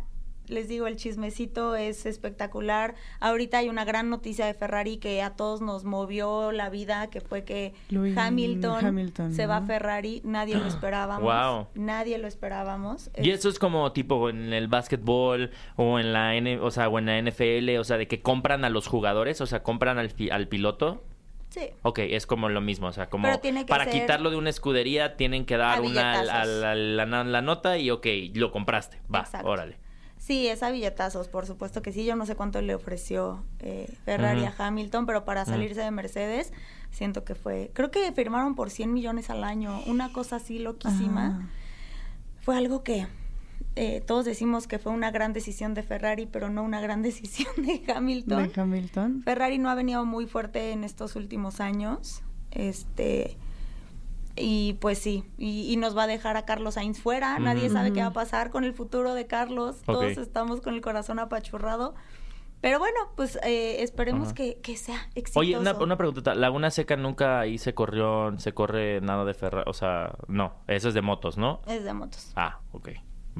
les 0.51 0.69
digo, 0.69 0.87
el 0.87 0.97
chismecito 0.97 1.77
es 1.77 2.05
espectacular. 2.07 2.95
Ahorita 3.21 3.59
hay 3.59 3.69
una 3.69 3.85
gran 3.85 4.11
noticia 4.11 4.45
de 4.47 4.55
Ferrari 4.55 4.99
que 4.99 5.23
a 5.23 5.31
todos 5.37 5.61
nos 5.61 5.85
movió 5.85 6.53
la 6.53 6.69
vida, 6.71 7.09
que 7.09 7.21
fue 7.21 7.45
que 7.45 7.73
Louis 7.89 8.17
Hamilton, 8.17 8.85
Hamilton, 8.85 9.33
se 9.33 9.47
va 9.47 9.59
a. 9.59 9.63
Ferrari. 9.63 10.21
Nadie 10.25 10.57
lo 10.57 10.67
esperábamos. 10.67 11.23
Wow. 11.23 11.69
Nadie 11.75 12.19
lo 12.19 12.27
esperábamos. 12.29 13.11
Y 13.17 13.31
eso 13.31 13.49
es 13.49 13.59
como 13.59 13.93
tipo 13.93 14.29
en 14.29 14.53
el 14.53 14.69
básquetbol 14.69 15.51
o 15.77 15.99
en 15.99 16.13
la 16.13 16.35
N, 16.35 16.59
o 16.59 16.71
sea, 16.71 16.89
o 16.89 16.99
en 16.99 17.07
la 17.07 17.19
NFL, 17.23 17.79
o 17.79 17.85
sea, 17.85 17.97
de 17.97 18.09
que 18.09 18.21
compran 18.21 18.65
a 18.65 18.71
los 18.71 18.87
jugadores, 18.89 19.41
o 19.41 19.47
sea, 19.47 19.63
compran 19.63 19.99
al, 19.99 20.11
fi- 20.11 20.31
al 20.31 20.49
piloto. 20.49 21.05
Sí. 21.51 21.63
Ok, 21.83 21.99
es 22.01 22.27
como 22.27 22.49
lo 22.49 22.61
mismo, 22.61 22.87
o 22.87 22.93
sea, 22.93 23.09
como 23.11 23.27
para 23.69 23.87
quitarlo 23.91 24.31
de 24.31 24.37
una 24.37 24.51
escudería 24.51 25.17
tienen 25.17 25.45
que 25.45 25.57
dar 25.57 25.81
una 25.81 26.23
la, 26.23 26.45
la- 26.45 26.75
la- 26.77 27.25
la 27.25 27.43
nota 27.43 27.77
y 27.77 27.91
ok, 27.91 28.07
lo 28.35 28.53
compraste, 28.53 29.01
va, 29.13 29.21
Exacto. 29.21 29.49
órale. 29.49 29.77
Sí, 30.21 30.49
es 30.49 30.63
a 30.63 30.71
billetazos, 30.71 31.29
por 31.29 31.47
supuesto 31.47 31.81
que 31.81 31.93
sí. 31.93 32.05
Yo 32.05 32.15
no 32.15 32.27
sé 32.27 32.37
cuánto 32.37 32.61
le 32.61 32.75
ofreció 32.75 33.43
eh, 33.59 33.91
Ferrari 34.05 34.45
a 34.45 34.55
Hamilton, 34.57 35.07
pero 35.07 35.25
para 35.25 35.47
salirse 35.47 35.81
de 35.81 35.91
Mercedes, 35.91 36.53
siento 36.91 37.25
que 37.25 37.35
fue. 37.35 37.71
Creo 37.73 37.91
que 37.91 38.13
firmaron 38.13 38.55
por 38.55 38.69
100 38.69 38.93
millones 38.93 39.31
al 39.31 39.43
año, 39.43 39.81
una 39.87 40.13
cosa 40.13 40.37
así 40.37 40.59
loquísima. 40.59 41.49
Fue 42.43 42.55
algo 42.55 42.83
que 42.83 43.07
eh, 43.77 44.03
todos 44.07 44.27
decimos 44.27 44.67
que 44.67 44.79
fue 44.79 44.93
una 44.93 45.11
gran 45.11 45.33
decisión 45.33 45.73
de 45.73 45.83
Ferrari, 45.83 46.27
pero 46.27 46.51
no 46.51 46.63
una 46.65 46.83
gran 46.83 47.01
decisión 47.03 47.51
de 47.57 47.83
Hamilton. 47.91 48.53
De 48.53 48.61
Hamilton. 48.61 49.23
Ferrari 49.23 49.57
no 49.57 49.71
ha 49.71 49.75
venido 49.75 50.05
muy 50.05 50.27
fuerte 50.27 50.73
en 50.73 50.85
estos 50.85 51.17
últimos 51.17 51.61
años. 51.61 52.23
Este. 52.51 53.39
Y 54.41 54.75
pues 54.81 54.99
sí, 54.99 55.25
y, 55.39 55.73
y 55.73 55.77
nos 55.77 55.97
va 55.97 56.05
a 56.05 56.07
dejar 56.07 56.37
a 56.37 56.45
Carlos 56.45 56.75
Sainz 56.75 57.01
fuera. 57.01 57.39
Nadie 57.39 57.69
sabe 57.69 57.93
qué 57.93 58.01
va 58.01 58.09
a 58.09 58.13
pasar 58.13 58.51
con 58.51 58.65
el 58.65 58.73
futuro 58.73 59.15
de 59.15 59.27
Carlos. 59.27 59.83
Todos 59.85 60.17
estamos 60.19 60.61
con 60.61 60.75
el 60.75 60.81
corazón 60.81 61.19
apachurrado. 61.19 61.95
Pero 62.61 62.79
bueno, 62.79 62.99
pues 63.17 63.39
eh, 63.43 63.83
esperemos 63.83 64.35
que, 64.35 64.61
que 64.61 64.77
sea 64.77 65.09
exitoso. 65.15 65.41
Oye, 65.41 65.57
una, 65.57 65.73
una 65.73 65.97
preguntita, 65.97 66.35
Laguna 66.35 66.71
Seca 66.71 66.95
nunca 66.95 67.41
ahí 67.41 67.57
se 67.57 67.73
corrió, 67.73 68.35
se 68.39 68.53
corre 68.53 69.01
nada 69.01 69.25
de 69.25 69.33
Ferrari, 69.33 69.65
o 69.67 69.73
sea, 69.73 70.15
no, 70.29 70.53
eso 70.67 70.89
es 70.89 70.95
de 70.95 71.01
motos, 71.01 71.39
¿no? 71.39 71.63
Es 71.67 71.85
de 71.85 71.95
motos. 71.95 72.33
Ah, 72.37 72.61
ok. 72.73 72.91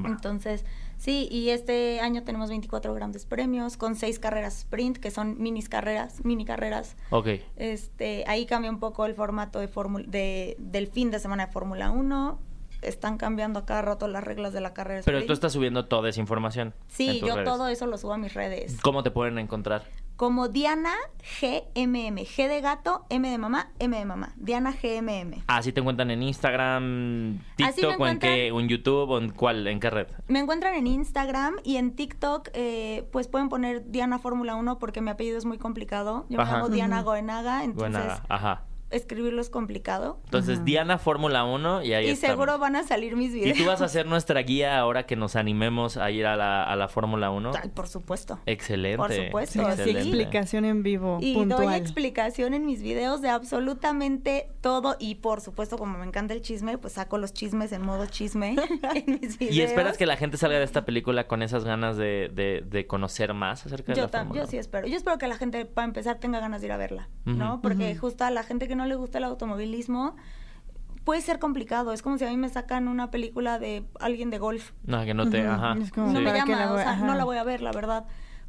Entonces, 0.05 0.65
sí, 1.01 1.27
y 1.31 1.49
este 1.49 1.99
año 1.99 2.23
tenemos 2.23 2.49
24 2.49 2.93
grandes 2.93 3.25
premios 3.25 3.75
con 3.75 3.95
seis 3.95 4.19
carreras 4.19 4.59
sprint, 4.59 4.97
que 4.97 5.11
son 5.11 5.41
minis 5.41 5.67
carreras, 5.67 6.23
mini 6.23 6.45
carreras. 6.45 6.95
Ok. 7.09 7.27
Este, 7.55 8.23
ahí 8.27 8.45
cambia 8.45 8.69
un 8.69 8.79
poco 8.79 9.05
el 9.05 9.15
formato 9.15 9.59
de 9.59 9.67
de, 10.07 10.55
del 10.59 10.87
fin 10.87 11.09
de 11.11 11.19
semana 11.19 11.47
de 11.47 11.51
Fórmula 11.51 11.91
1. 11.91 12.39
Están 12.81 13.17
cambiando 13.17 13.59
a 13.59 13.65
cada 13.65 13.81
rato 13.83 14.07
las 14.07 14.23
reglas 14.23 14.53
de 14.53 14.61
la 14.61 14.73
carrera 14.73 15.01
Pero 15.05 15.17
sprint. 15.17 15.27
tú 15.27 15.33
estás 15.33 15.53
subiendo 15.53 15.85
toda 15.85 16.09
esa 16.09 16.19
información. 16.19 16.73
Sí, 16.87 17.19
yo 17.19 17.35
redes. 17.35 17.45
todo 17.45 17.67
eso 17.67 17.85
lo 17.85 17.97
subo 17.97 18.13
a 18.13 18.17
mis 18.17 18.33
redes. 18.33 18.77
¿Cómo 18.81 19.03
te 19.03 19.11
pueden 19.11 19.37
encontrar? 19.37 19.83
Como 20.21 20.49
Diana 20.49 20.93
GMM. 21.41 22.15
G 22.17 22.47
de 22.47 22.61
gato, 22.61 23.07
M 23.09 23.27
de 23.27 23.39
mamá, 23.39 23.71
M 23.79 23.97
de 23.97 24.05
mamá. 24.05 24.33
Diana 24.35 24.71
GMM. 24.71 25.41
Así 25.47 25.73
te 25.73 25.79
encuentran 25.79 26.11
en 26.11 26.21
Instagram, 26.21 27.39
Así 27.39 27.63
me 27.63 27.71
TikTok 27.71 27.99
o 27.99 28.05
en 28.05 28.19
qué, 28.19 28.51
o 28.51 28.59
en 28.59 28.67
YouTube 28.67 29.09
o 29.09 29.17
en 29.17 29.31
cuál, 29.31 29.65
en 29.65 29.79
qué 29.79 29.89
red. 29.89 30.05
Me 30.27 30.37
encuentran 30.37 30.75
en 30.75 30.85
Instagram 30.85 31.55
y 31.63 31.77
en 31.77 31.95
TikTok, 31.95 32.49
eh, 32.53 33.09
pues 33.11 33.29
pueden 33.29 33.49
poner 33.49 33.89
Diana 33.89 34.19
Fórmula 34.19 34.53
1 34.53 34.77
porque 34.77 35.01
mi 35.01 35.09
apellido 35.09 35.39
es 35.39 35.45
muy 35.45 35.57
complicado. 35.57 36.27
Yo 36.29 36.39
Ajá. 36.39 36.51
me 36.51 36.57
llamo 36.57 36.69
Diana. 36.69 37.01
Goenaga, 37.01 37.63
entonces 37.63 37.91
Buena, 37.91 38.23
ajá. 38.29 38.65
Escribirlo 38.91 39.41
es 39.41 39.49
complicado. 39.49 40.19
Entonces, 40.25 40.57
Ajá. 40.57 40.65
Diana 40.65 40.97
Fórmula 40.97 41.43
1 41.43 41.83
y 41.83 41.93
ahí 41.93 42.07
y 42.07 42.09
estamos. 42.11 42.33
seguro 42.33 42.59
van 42.59 42.75
a 42.75 42.83
salir 42.83 43.15
mis 43.15 43.31
Y 43.33 43.39
videos. 43.41 43.57
tú 43.57 43.65
vas 43.65 43.81
a 43.81 43.87
ser 43.87 44.05
nuestra 44.05 44.41
guía 44.41 44.77
ahora 44.79 45.05
que 45.05 45.15
nos 45.15 45.35
animemos 45.35 45.97
a 45.97 46.11
ir 46.11 46.25
a 46.25 46.35
la, 46.35 46.63
a 46.63 46.75
la 46.75 46.87
Fórmula 46.87 47.29
1. 47.31 47.51
Ay, 47.61 47.69
por 47.69 47.87
supuesto. 47.87 48.39
Excelente. 48.45 48.97
Por 48.97 49.13
supuesto, 49.13 49.63
Sí, 49.83 49.89
explicación 49.91 50.65
en 50.65 50.83
vivo, 50.83 51.17
Y 51.21 51.33
puntual. 51.35 51.65
doy 51.67 51.75
explicación 51.75 52.53
en 52.53 52.65
mis 52.65 52.81
videos 52.81 53.21
de 53.21 53.29
absolutamente 53.29 54.49
todo. 54.61 54.95
Y 54.99 55.15
por 55.15 55.41
supuesto, 55.41 55.77
como 55.77 55.97
me 55.97 56.05
encanta 56.05 56.33
el 56.33 56.41
chisme, 56.41 56.77
pues 56.77 56.93
saco 56.93 57.17
los 57.17 57.33
chismes 57.33 57.71
en 57.71 57.81
modo 57.83 58.05
chisme 58.07 58.55
en 58.95 59.19
mis 59.21 59.37
videos. 59.39 59.55
¿Y 59.55 59.61
esperas 59.61 59.97
que 59.97 60.05
la 60.05 60.17
gente 60.17 60.37
salga 60.37 60.57
de 60.57 60.65
esta 60.65 60.85
película 60.85 61.27
con 61.27 61.41
esas 61.41 61.63
ganas 61.63 61.97
de, 61.97 62.29
de- 62.33 62.61
de 62.65 62.87
conocer 62.87 63.33
más 63.33 63.65
acerca 63.65 63.93
de 63.93 63.97
yo, 63.97 64.03
la 64.03 64.09
Fórmula 64.09 64.41
yo 64.41 64.47
sí 64.47 64.57
espero. 64.57 64.87
Yo 64.87 64.97
espero 64.97 65.17
que 65.17 65.27
la 65.27 65.35
gente, 65.37 65.65
para 65.65 65.85
empezar, 65.85 66.19
tenga 66.19 66.39
ganas 66.39 66.61
de 66.61 66.67
ir 66.67 66.73
a 66.73 66.77
verla, 66.77 67.09
¿no? 67.25 67.61
Porque 67.61 67.91
Ujú. 67.91 68.01
justo 68.01 68.23
a 68.23 68.31
la 68.31 68.43
gente 68.43 68.67
que 68.67 68.75
no 68.75 68.80
le 68.85 68.95
gusta 68.95 69.17
el 69.17 69.23
automovilismo 69.25 70.15
puede 71.03 71.21
ser 71.21 71.39
complicado. 71.39 71.93
Es 71.93 72.01
como 72.01 72.17
si 72.17 72.25
a 72.25 72.29
mí 72.29 72.37
me 72.37 72.49
sacan 72.49 72.87
una 72.87 73.11
película 73.11 73.59
de 73.59 73.83
alguien 73.99 74.29
de 74.29 74.37
golf. 74.37 74.71
No, 74.85 75.03
que 75.03 75.13
no 75.13 75.29
te... 75.29 75.45
Ajá. 75.45 75.75
Es 75.81 75.91
como 75.91 76.07
No 76.07 76.19
sí. 76.19 76.19
me 76.19 76.31
¿Para 76.31 76.43
qué 76.43 76.51
llama, 76.51 76.65
la 76.65 76.73
o 76.73 76.77
sea, 76.77 76.95
no 76.97 77.15
la 77.15 77.23
voy 77.23 77.37
a 77.37 77.43
ver, 77.43 77.61
la 77.61 77.71
verdad. 77.71 78.05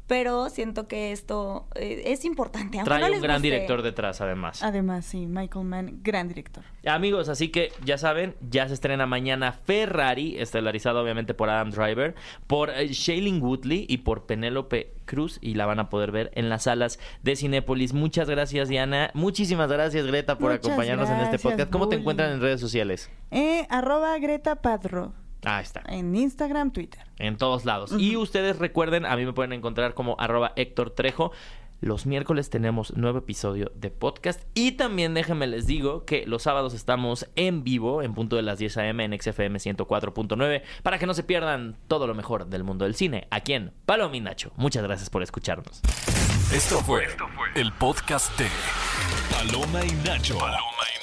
Pero 0.07 0.49
siento 0.49 0.87
que 0.87 1.11
esto 1.11 1.67
eh, 1.75 2.03
es 2.07 2.25
importante. 2.25 2.77
aunque 2.77 2.89
Trae 2.89 3.09
no 3.09 3.15
un 3.15 3.21
gran 3.21 3.37
guste. 3.37 3.47
director 3.49 3.81
detrás, 3.81 4.19
además. 4.21 4.61
Además, 4.61 5.05
sí, 5.05 5.25
Michael 5.25 5.65
Mann, 5.65 5.99
gran 6.03 6.27
director. 6.27 6.63
Amigos, 6.85 7.29
así 7.29 7.49
que 7.49 7.71
ya 7.85 7.97
saben, 7.97 8.35
ya 8.41 8.67
se 8.67 8.73
estrena 8.73 9.05
mañana 9.05 9.53
Ferrari, 9.53 10.37
estelarizado 10.37 11.01
obviamente 11.01 11.33
por 11.33 11.49
Adam 11.49 11.71
Driver, 11.71 12.15
por 12.47 12.69
eh, 12.69 12.89
Shailene 12.89 13.39
Woodley 13.39 13.85
y 13.87 13.99
por 13.99 14.25
Penélope 14.25 14.93
Cruz 15.05 15.37
y 15.41 15.53
la 15.55 15.65
van 15.65 15.79
a 15.79 15.89
poder 15.89 16.11
ver 16.11 16.31
en 16.35 16.49
las 16.49 16.63
salas 16.63 16.99
de 17.21 17.35
Cinépolis. 17.35 17.93
Muchas 17.93 18.29
gracias, 18.29 18.67
Diana. 18.69 19.11
Muchísimas 19.13 19.71
gracias, 19.71 20.05
Greta, 20.05 20.37
por 20.37 20.51
Muchas 20.51 20.65
acompañarnos 20.65 21.09
en 21.09 21.19
este 21.21 21.39
podcast. 21.39 21.71
¿Cómo 21.71 21.87
te 21.89 21.95
encuentran 21.95 22.31
en 22.31 22.41
redes 22.41 22.59
sociales? 22.59 23.09
Eh, 23.31 23.65
arroba 23.69 24.17
Greta 24.19 24.61
Padro. 24.61 25.13
Ah, 25.45 25.61
está. 25.61 25.83
En 25.87 26.15
Instagram, 26.15 26.71
Twitter. 26.71 27.03
En 27.17 27.37
todos 27.37 27.65
lados. 27.65 27.93
Y 27.97 28.15
ustedes 28.15 28.59
recuerden, 28.59 29.05
a 29.05 29.15
mí 29.15 29.25
me 29.25 29.33
pueden 29.33 29.53
encontrar 29.53 29.93
como 29.93 30.15
arroba 30.19 30.53
Héctor 30.55 30.91
Trejo. 30.91 31.31
Los 31.81 32.05
miércoles 32.05 32.49
tenemos 32.49 32.95
nuevo 32.95 33.17
episodio 33.17 33.69
de 33.75 33.91
podcast. 33.91 34.41
Y 34.53 34.73
también 34.73 35.13
déjenme 35.13 35.47
les 35.47 35.67
digo 35.67 36.05
que 36.05 36.25
los 36.25 36.43
sábados 36.43 36.73
estamos 36.73 37.27
en 37.35 37.65
vivo, 37.65 38.01
en 38.01 38.13
punto 38.13 38.37
de 38.37 38.41
las 38.41 38.57
10 38.57 38.77
a.m. 38.77 39.03
en 39.03 39.21
XFM 39.21 39.59
104.9, 39.59 40.61
para 40.81 40.97
que 40.97 41.05
no 41.05 41.13
se 41.13 41.23
pierdan 41.23 41.75
todo 41.89 42.07
lo 42.07 42.15
mejor 42.15 42.45
del 42.47 42.63
mundo 42.63 42.85
del 42.85 42.95
cine, 42.95 43.27
aquí 43.31 43.51
en 43.51 43.73
Paloma 43.85 44.15
y 44.15 44.21
Nacho. 44.21 44.53
Muchas 44.55 44.81
gracias 44.83 45.09
por 45.09 45.23
escucharnos. 45.23 45.81
Esto 46.53 46.77
fue 46.79 47.05
el 47.55 47.73
podcast 47.73 48.37
de 48.39 48.47
Paloma 49.29 49.83
y 49.83 49.91
Nacho. 50.07 50.37
Paloma 50.37 50.57
y 50.57 51.02